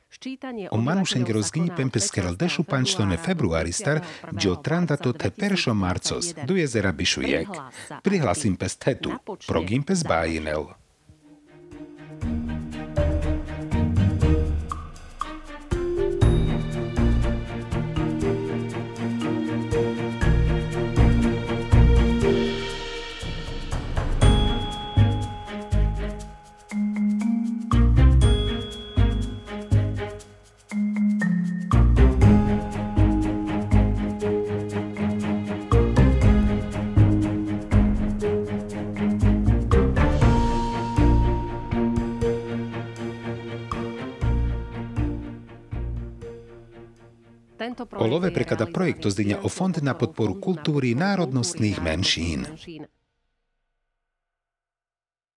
[0.10, 4.02] Ščítanie O manušengero zgini pempeskeral dešu pančtone februaristar,
[4.32, 7.62] gdje otrandato te peršo marcos, do jezera Bišujek.
[8.02, 9.14] Prihlasim pes tetu,
[9.46, 10.72] progim pes bajinel.
[47.98, 52.50] Olove prekladá projekt Ozdenia o Fond na podporu kultúry národnostných menšín.